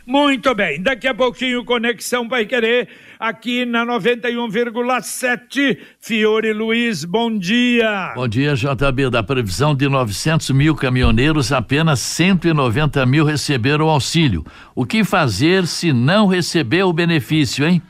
Muito 0.06 0.54
bem, 0.54 0.80
daqui 0.82 1.08
a 1.08 1.14
pouquinho 1.14 1.64
Conexão 1.64 2.28
vai 2.28 2.44
querer 2.44 2.88
aqui 3.18 3.64
na 3.64 3.84
91,7. 3.86 5.78
Fiore 5.98 6.52
Luiz, 6.52 7.04
bom 7.04 7.36
dia. 7.36 8.12
Bom 8.14 8.28
dia, 8.28 8.54
JB. 8.54 9.10
Da 9.10 9.22
previsão 9.22 9.74
de 9.74 9.88
900 9.88 10.50
mil 10.50 10.74
caminhoneiros, 10.74 11.52
apenas 11.52 12.00
190 12.00 13.06
mil 13.06 13.24
receberam 13.24 13.88
auxílio. 13.88 14.44
O 14.74 14.84
que 14.84 15.04
fazer 15.04 15.66
se 15.66 15.92
não 15.92 16.26
receber 16.26 16.82
o 16.84 16.92
benefício, 16.92 17.66
hein? 17.66 17.80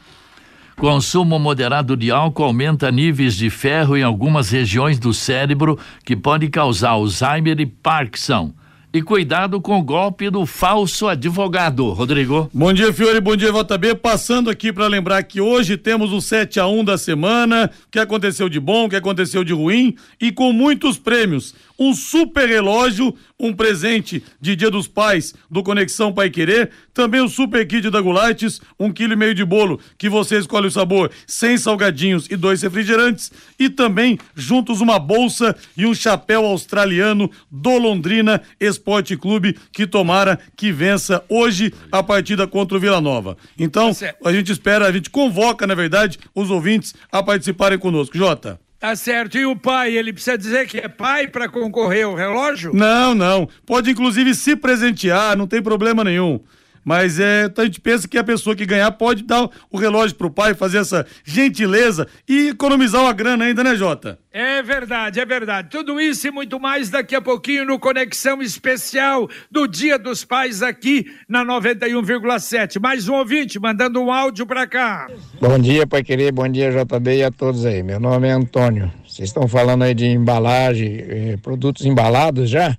Consumo 0.76 1.38
moderado 1.38 1.96
de 1.96 2.10
álcool 2.10 2.44
aumenta 2.44 2.90
níveis 2.90 3.36
de 3.36 3.48
ferro 3.48 3.96
em 3.96 4.02
algumas 4.02 4.50
regiões 4.50 4.98
do 4.98 5.14
cérebro 5.14 5.78
que 6.04 6.16
pode 6.16 6.48
causar 6.48 6.90
Alzheimer 6.90 7.60
e 7.60 7.66
Parkinson. 7.66 8.52
E 8.94 9.02
cuidado 9.02 9.60
com 9.60 9.80
o 9.80 9.82
golpe 9.82 10.30
do 10.30 10.46
falso 10.46 11.08
advogado, 11.08 11.90
Rodrigo. 11.90 12.48
Bom 12.54 12.72
dia, 12.72 12.92
Fiore, 12.92 13.20
bom 13.20 13.34
dia, 13.34 13.50
JB. 13.50 13.96
Passando 13.96 14.48
aqui 14.48 14.72
para 14.72 14.86
lembrar 14.86 15.20
que 15.24 15.40
hoje 15.40 15.76
temos 15.76 16.12
o 16.12 16.20
7 16.20 16.60
a 16.60 16.68
1 16.68 16.84
da 16.84 16.96
semana, 16.96 17.68
o 17.88 17.90
que 17.90 17.98
aconteceu 17.98 18.48
de 18.48 18.60
bom, 18.60 18.84
o 18.84 18.88
que 18.88 18.94
aconteceu 18.94 19.42
de 19.42 19.52
ruim 19.52 19.96
e 20.20 20.30
com 20.30 20.52
muitos 20.52 20.96
prêmios 20.96 21.56
um 21.78 21.94
super 21.94 22.48
relógio, 22.48 23.14
um 23.38 23.52
presente 23.52 24.22
de 24.40 24.54
Dia 24.54 24.70
dos 24.70 24.86
Pais 24.86 25.34
do 25.50 25.62
Conexão 25.62 26.12
Pai 26.12 26.30
Querer, 26.30 26.70
também 26.92 27.20
o 27.20 27.28
super 27.28 27.66
kit 27.66 27.90
da 27.90 28.00
Gulates, 28.00 28.60
um 28.78 28.92
quilo 28.92 29.12
e 29.12 29.16
meio 29.16 29.34
de 29.34 29.44
bolo 29.44 29.80
que 29.98 30.08
você 30.08 30.38
escolhe 30.38 30.68
o 30.68 30.70
sabor, 30.70 31.10
sem 31.26 31.58
salgadinhos 31.58 32.26
e 32.30 32.36
dois 32.36 32.62
refrigerantes 32.62 33.32
e 33.58 33.68
também 33.68 34.18
juntos 34.34 34.80
uma 34.80 34.98
bolsa 34.98 35.56
e 35.76 35.86
um 35.86 35.94
chapéu 35.94 36.44
australiano 36.44 37.30
do 37.50 37.78
Londrina 37.78 38.40
Esporte 38.60 39.16
Clube 39.16 39.56
que 39.72 39.86
tomara 39.86 40.38
que 40.56 40.72
vença 40.72 41.24
hoje 41.28 41.72
a 41.90 42.02
partida 42.02 42.46
contra 42.46 42.76
o 42.76 42.80
Vila 42.80 43.00
Nova. 43.00 43.36
Então, 43.58 43.92
tá 43.92 44.14
a 44.24 44.32
gente 44.32 44.52
espera, 44.52 44.86
a 44.86 44.92
gente 44.92 45.10
convoca, 45.10 45.66
na 45.66 45.74
verdade, 45.74 46.18
os 46.34 46.50
ouvintes 46.50 46.94
a 47.10 47.22
participarem 47.22 47.78
conosco. 47.78 48.16
Jota. 48.16 48.63
Tá 48.84 48.94
certo. 48.94 49.38
E 49.38 49.46
o 49.46 49.56
pai, 49.56 49.96
ele 49.96 50.12
precisa 50.12 50.36
dizer 50.36 50.66
que 50.68 50.76
é 50.76 50.88
pai 50.88 51.26
para 51.26 51.48
concorrer 51.48 52.04
ao 52.04 52.14
relógio? 52.14 52.70
Não, 52.74 53.14
não. 53.14 53.48
Pode 53.64 53.90
inclusive 53.90 54.34
se 54.34 54.54
presentear, 54.54 55.34
não 55.38 55.46
tem 55.46 55.62
problema 55.62 56.04
nenhum. 56.04 56.38
Mas 56.84 57.18
é, 57.18 57.50
a 57.56 57.64
gente 57.64 57.80
pensa 57.80 58.06
que 58.06 58.18
a 58.18 58.24
pessoa 58.24 58.54
que 58.54 58.66
ganhar 58.66 58.90
pode 58.92 59.22
dar 59.24 59.48
o 59.70 59.78
relógio 59.78 60.16
pro 60.16 60.30
pai, 60.30 60.54
fazer 60.54 60.78
essa 60.78 61.06
gentileza 61.24 62.06
e 62.28 62.48
economizar 62.48 63.02
uma 63.02 63.12
grana 63.12 63.46
ainda, 63.46 63.64
né, 63.64 63.74
Jota? 63.74 64.18
É 64.30 64.62
verdade, 64.62 65.20
é 65.20 65.24
verdade. 65.24 65.70
Tudo 65.70 66.00
isso 66.00 66.26
e 66.26 66.30
muito 66.30 66.58
mais 66.60 66.90
daqui 66.90 67.14
a 67.14 67.22
pouquinho 67.22 67.64
no 67.64 67.78
Conexão 67.78 68.42
Especial 68.42 69.28
do 69.50 69.66
Dia 69.66 69.98
dos 69.98 70.24
Pais 70.24 70.60
aqui 70.60 71.06
na 71.28 71.44
91,7. 71.44 72.80
Mais 72.80 73.08
um 73.08 73.14
ouvinte 73.14 73.58
mandando 73.58 74.00
um 74.02 74.12
áudio 74.12 74.44
para 74.44 74.66
cá. 74.66 75.06
Bom 75.40 75.58
dia, 75.58 75.86
Pai 75.86 76.02
Querer, 76.02 76.32
bom 76.32 76.48
dia, 76.48 76.70
JB 76.70 77.18
e 77.18 77.22
a 77.22 77.30
todos 77.30 77.64
aí. 77.64 77.82
Meu 77.82 78.00
nome 78.00 78.28
é 78.28 78.32
Antônio. 78.32 78.92
Vocês 79.06 79.28
estão 79.28 79.46
falando 79.46 79.84
aí 79.84 79.94
de 79.94 80.06
embalagem, 80.06 80.96
eh, 80.98 81.36
produtos 81.40 81.86
embalados 81.86 82.50
já? 82.50 82.76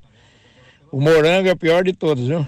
O 0.92 1.00
morango 1.00 1.48
é 1.48 1.54
o 1.54 1.58
pior 1.58 1.84
de 1.84 1.94
todos, 1.94 2.28
viu? 2.28 2.46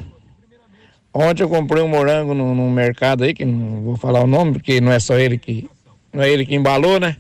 Ontem 1.14 1.44
eu 1.44 1.50
comprei 1.50 1.82
um 1.82 1.88
morango 1.88 2.34
no, 2.34 2.70
mercado 2.70 3.24
aí, 3.24 3.34
que 3.34 3.46
não 3.46 3.82
vou 3.82 3.98
falar 3.98 4.22
o 4.22 4.28
nome, 4.28 4.54
porque 4.54 4.80
não 4.80 4.92
é 4.92 5.00
só 5.00 5.18
ele 5.18 5.38
que. 5.38 5.70
Não 6.14 6.24
é 6.24 6.30
ele 6.30 6.46
que 6.46 6.56
embalou, 6.56 7.00
né? 7.00 7.18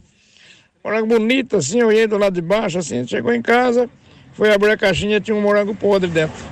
Morango 0.84 1.08
bonito, 1.08 1.58
assim, 1.58 1.80
eu 1.80 1.91
ia 1.91 2.08
do 2.08 2.17
lado 2.17 2.34
de 2.34 2.41
baixo, 2.41 2.78
assim, 2.78 3.06
chegou 3.06 3.34
em 3.34 3.41
casa, 3.41 3.89
foi 4.34 4.54
abrir 4.54 4.71
a 4.71 4.78
caixinha 4.78 5.19
tinha 5.19 5.36
um 5.36 5.41
morango 5.41 5.76
podre 5.76 6.10
dentro. 6.10 6.45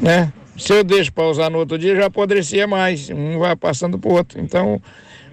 Né? 0.00 0.32
Se 0.56 0.72
eu 0.72 0.84
deixo 0.84 1.12
para 1.12 1.24
usar 1.24 1.50
no 1.50 1.58
outro 1.58 1.76
dia, 1.76 1.96
já 1.96 2.06
apodrecia 2.06 2.66
mais. 2.66 3.10
Um 3.10 3.38
vai 3.38 3.56
passando 3.56 3.98
pro 3.98 4.12
outro. 4.12 4.40
Então, 4.40 4.80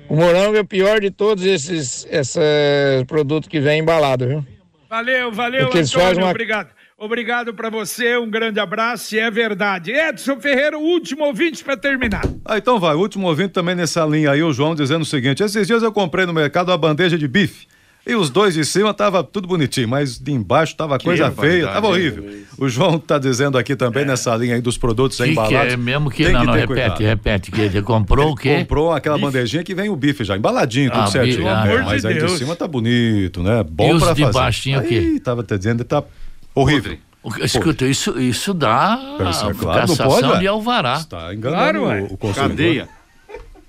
o 0.10 0.16
morango 0.16 0.58
é 0.58 0.62
o 0.62 0.66
pior 0.66 1.00
de 1.00 1.12
todos 1.12 1.46
esses, 1.46 2.08
esses 2.10 3.04
produtos 3.08 3.48
que 3.48 3.60
vem 3.60 3.80
embalado, 3.82 4.28
viu? 4.28 4.46
Valeu, 4.90 5.32
valeu, 5.32 5.68
Antônio, 5.68 6.18
uma- 6.18 6.32
obrigado. 6.32 6.70
Obrigado 7.06 7.52
para 7.52 7.68
você, 7.68 8.16
um 8.16 8.30
grande 8.30 8.60
abraço, 8.60 9.16
e 9.16 9.20
é 9.20 9.32
verdade. 9.32 9.92
Edson 9.92 10.40
Ferreira, 10.40 10.78
o 10.78 10.82
último 10.84 11.26
ouvinte 11.26 11.64
para 11.64 11.76
terminar. 11.76 12.22
Ah, 12.46 12.60
então 12.60 12.80
vai. 12.80 12.94
O 12.94 13.00
último 13.00 13.28
ouvinte 13.28 13.50
também 13.54 13.74
nessa 13.74 14.06
linha 14.06 14.30
aí, 14.30 14.44
o 14.44 14.54
João, 14.54 14.76
dizendo 14.76 15.02
o 15.02 15.06
seguinte: 15.06 15.42
esses 15.42 15.66
dias 15.66 15.82
eu 15.82 15.92
comprei 15.92 16.28
no 16.28 16.34
mercado 16.34 16.70
uma 16.70 16.78
bandeja 16.78 17.18
de 17.18 17.28
bife. 17.28 17.66
E 18.06 18.14
os 18.16 18.30
dois 18.30 18.54
de 18.54 18.64
cima 18.66 18.94
tava 18.94 19.24
tudo 19.24 19.48
bonitinho, 19.48 19.88
mas 19.88 20.20
de 20.20 20.32
embaixo 20.32 20.76
tava 20.76 21.00
coisa 21.00 21.32
feia, 21.32 21.68
tava 21.68 21.88
horrível. 21.88 22.24
O 22.58 22.70
João 22.70 23.00
tá 23.00 23.18
dizendo 23.18 23.58
aqui 23.58 23.76
também 23.76 24.06
nessa 24.06 24.36
linha 24.36 24.54
aí 24.56 24.62
dos 24.62 24.78
produtos 24.78 25.18
Que, 25.18 25.24
que 25.24 25.30
embalados. 25.32 25.74
é 25.74 25.78
mesmo 25.78 26.10
que 26.12 26.24
tem 26.24 26.34
não, 26.34 26.44
não, 26.44 26.54
ter 26.54 26.60
repete, 26.62 26.68
cuidado. 26.82 27.00
repete, 27.00 27.52
que 27.52 27.62
ele 27.62 27.82
comprou 27.84 28.32
o 28.32 28.36
quê? 28.36 28.58
Comprou 28.60 28.92
aquela 28.92 29.18
bandejinha 29.20 29.64
que 29.64 29.74
vem 29.76 29.90
o 29.90 29.96
bife 29.96 30.24
já 30.24 30.36
embaladinho, 30.38 30.90
tudo 30.92 31.02
Ah, 31.04 31.08
certinho. 31.08 31.38
bife, 31.38 31.48
ah, 31.48 31.64
É, 31.68 31.78
mas 31.78 31.80
amor 31.80 31.92
aí 31.92 32.00
de 32.02 32.08
de 32.22 32.26
Deus. 32.28 32.38
cima 32.40 32.56
tá 32.56 32.68
bonito, 32.68 33.42
né? 33.44 33.64
Bom 33.70 33.90
E 33.90 33.94
os 33.94 34.04
pra 34.04 34.14
de 34.14 34.22
fazer. 34.22 34.34
baixo 34.34 34.62
tinha 34.64 34.80
o 34.80 34.84
quê? 34.84 34.96
Aí, 34.96 35.20
tava 35.20 35.44
te 35.44 35.56
dizendo, 35.58 35.84
tá 35.84 36.04
horrível. 36.56 36.98
Escuta, 37.42 37.86
isso, 37.86 38.20
isso 38.20 38.52
dá 38.52 39.00
Isso 39.30 39.48
é 39.48 39.54
claro, 39.54 39.88
não 39.88 39.96
cassação 39.96 40.30
pode, 40.30 40.40
de 40.40 40.48
alvará. 40.48 40.96
Está 40.96 41.34
enganando 41.34 41.80
Claro, 41.80 42.04
o, 42.06 42.14
o 42.14 42.18
consumidor. 42.18 42.50
Cadeia. 42.58 42.90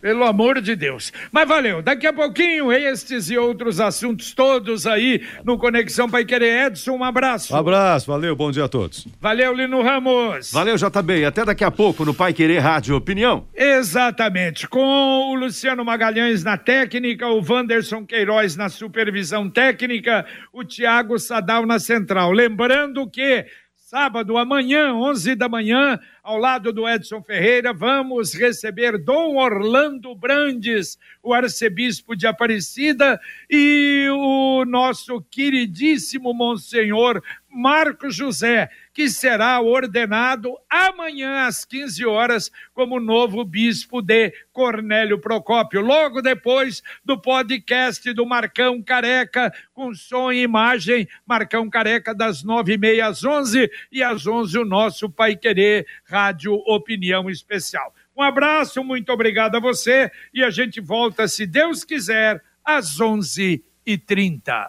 Pelo 0.02 0.24
amor 0.24 0.60
de 0.60 0.74
Deus. 0.74 1.12
Mas 1.30 1.46
valeu. 1.46 1.80
Daqui 1.80 2.08
a 2.08 2.12
pouquinho, 2.12 2.72
estes 2.72 3.30
e 3.30 3.38
outros 3.38 3.78
assuntos 3.78 4.34
todos 4.34 4.84
aí 4.84 5.24
no 5.44 5.56
Conexão 5.56 6.10
Pai 6.10 6.24
Querer. 6.24 6.66
Edson, 6.66 6.96
um 6.96 7.04
abraço. 7.04 7.54
Um 7.54 7.56
abraço, 7.56 8.08
valeu, 8.08 8.34
bom 8.34 8.50
dia 8.50 8.64
a 8.64 8.68
todos. 8.68 9.06
Valeu, 9.20 9.54
Lino 9.54 9.80
Ramos. 9.80 10.50
Valeu, 10.50 10.74
JB. 10.74 11.24
Até 11.24 11.44
daqui 11.44 11.62
a 11.62 11.70
pouco 11.70 12.04
no 12.04 12.12
Pai 12.12 12.32
Querer 12.32 12.58
Rádio 12.58 12.96
Opinião. 12.96 13.46
Exatamente. 13.54 14.66
Com 14.66 15.30
o 15.30 15.34
Luciano 15.36 15.84
Magalhães 15.84 16.42
na 16.42 16.56
técnica, 16.56 17.28
o 17.28 17.40
Wanderson 17.40 18.04
Queiroz 18.04 18.56
na 18.56 18.68
supervisão 18.68 19.48
técnica, 19.48 20.26
o 20.52 20.64
Tiago 20.64 21.16
Sadal 21.16 21.64
na 21.64 21.78
central. 21.78 22.32
Lembrando 22.32 23.08
que 23.08 23.46
sábado, 23.92 24.38
amanhã, 24.38 24.94
11 24.94 25.34
da 25.34 25.50
manhã, 25.50 26.00
ao 26.22 26.38
lado 26.38 26.72
do 26.72 26.88
Edson 26.88 27.22
Ferreira, 27.22 27.74
vamos 27.74 28.32
receber 28.32 28.96
Dom 28.96 29.36
Orlando 29.36 30.14
Brandes, 30.14 30.98
o 31.22 31.34
arcebispo 31.34 32.16
de 32.16 32.26
Aparecida, 32.26 33.20
e 33.50 34.08
o 34.10 34.64
nosso 34.64 35.20
queridíssimo 35.30 36.32
Monsenhor 36.32 37.22
Marcos 37.50 38.14
José, 38.14 38.70
que 38.92 39.08
será 39.08 39.60
ordenado 39.60 40.54
amanhã 40.68 41.46
às 41.46 41.64
15 41.64 42.04
horas 42.04 42.50
como 42.74 43.00
novo 43.00 43.44
bispo 43.44 44.02
de 44.02 44.32
Cornélio 44.52 45.18
Procópio. 45.18 45.80
Logo 45.80 46.20
depois 46.20 46.82
do 47.04 47.18
podcast 47.20 48.12
do 48.12 48.26
Marcão 48.26 48.82
Careca, 48.82 49.52
com 49.72 49.94
som 49.94 50.30
e 50.30 50.42
imagem, 50.42 51.08
Marcão 51.26 51.68
Careca 51.70 52.14
das 52.14 52.42
nove 52.42 52.74
e 52.74 52.78
meia 52.78 53.06
às 53.06 53.24
onze 53.24 53.70
e 53.90 54.02
às 54.02 54.26
onze 54.26 54.58
o 54.58 54.64
nosso 54.64 55.08
Pai 55.08 55.36
Querer 55.36 55.86
Rádio 56.04 56.54
Opinião 56.66 57.30
Especial. 57.30 57.94
Um 58.16 58.22
abraço, 58.22 58.84
muito 58.84 59.10
obrigado 59.10 59.56
a 59.56 59.60
você 59.60 60.10
e 60.34 60.44
a 60.44 60.50
gente 60.50 60.80
volta, 60.80 61.26
se 61.26 61.46
Deus 61.46 61.82
quiser, 61.82 62.42
às 62.64 63.00
onze 63.00 63.64
e 63.86 63.96
trinta. 63.96 64.68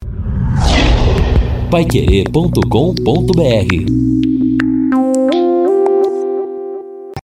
Paiquerê.com.br 1.73 4.22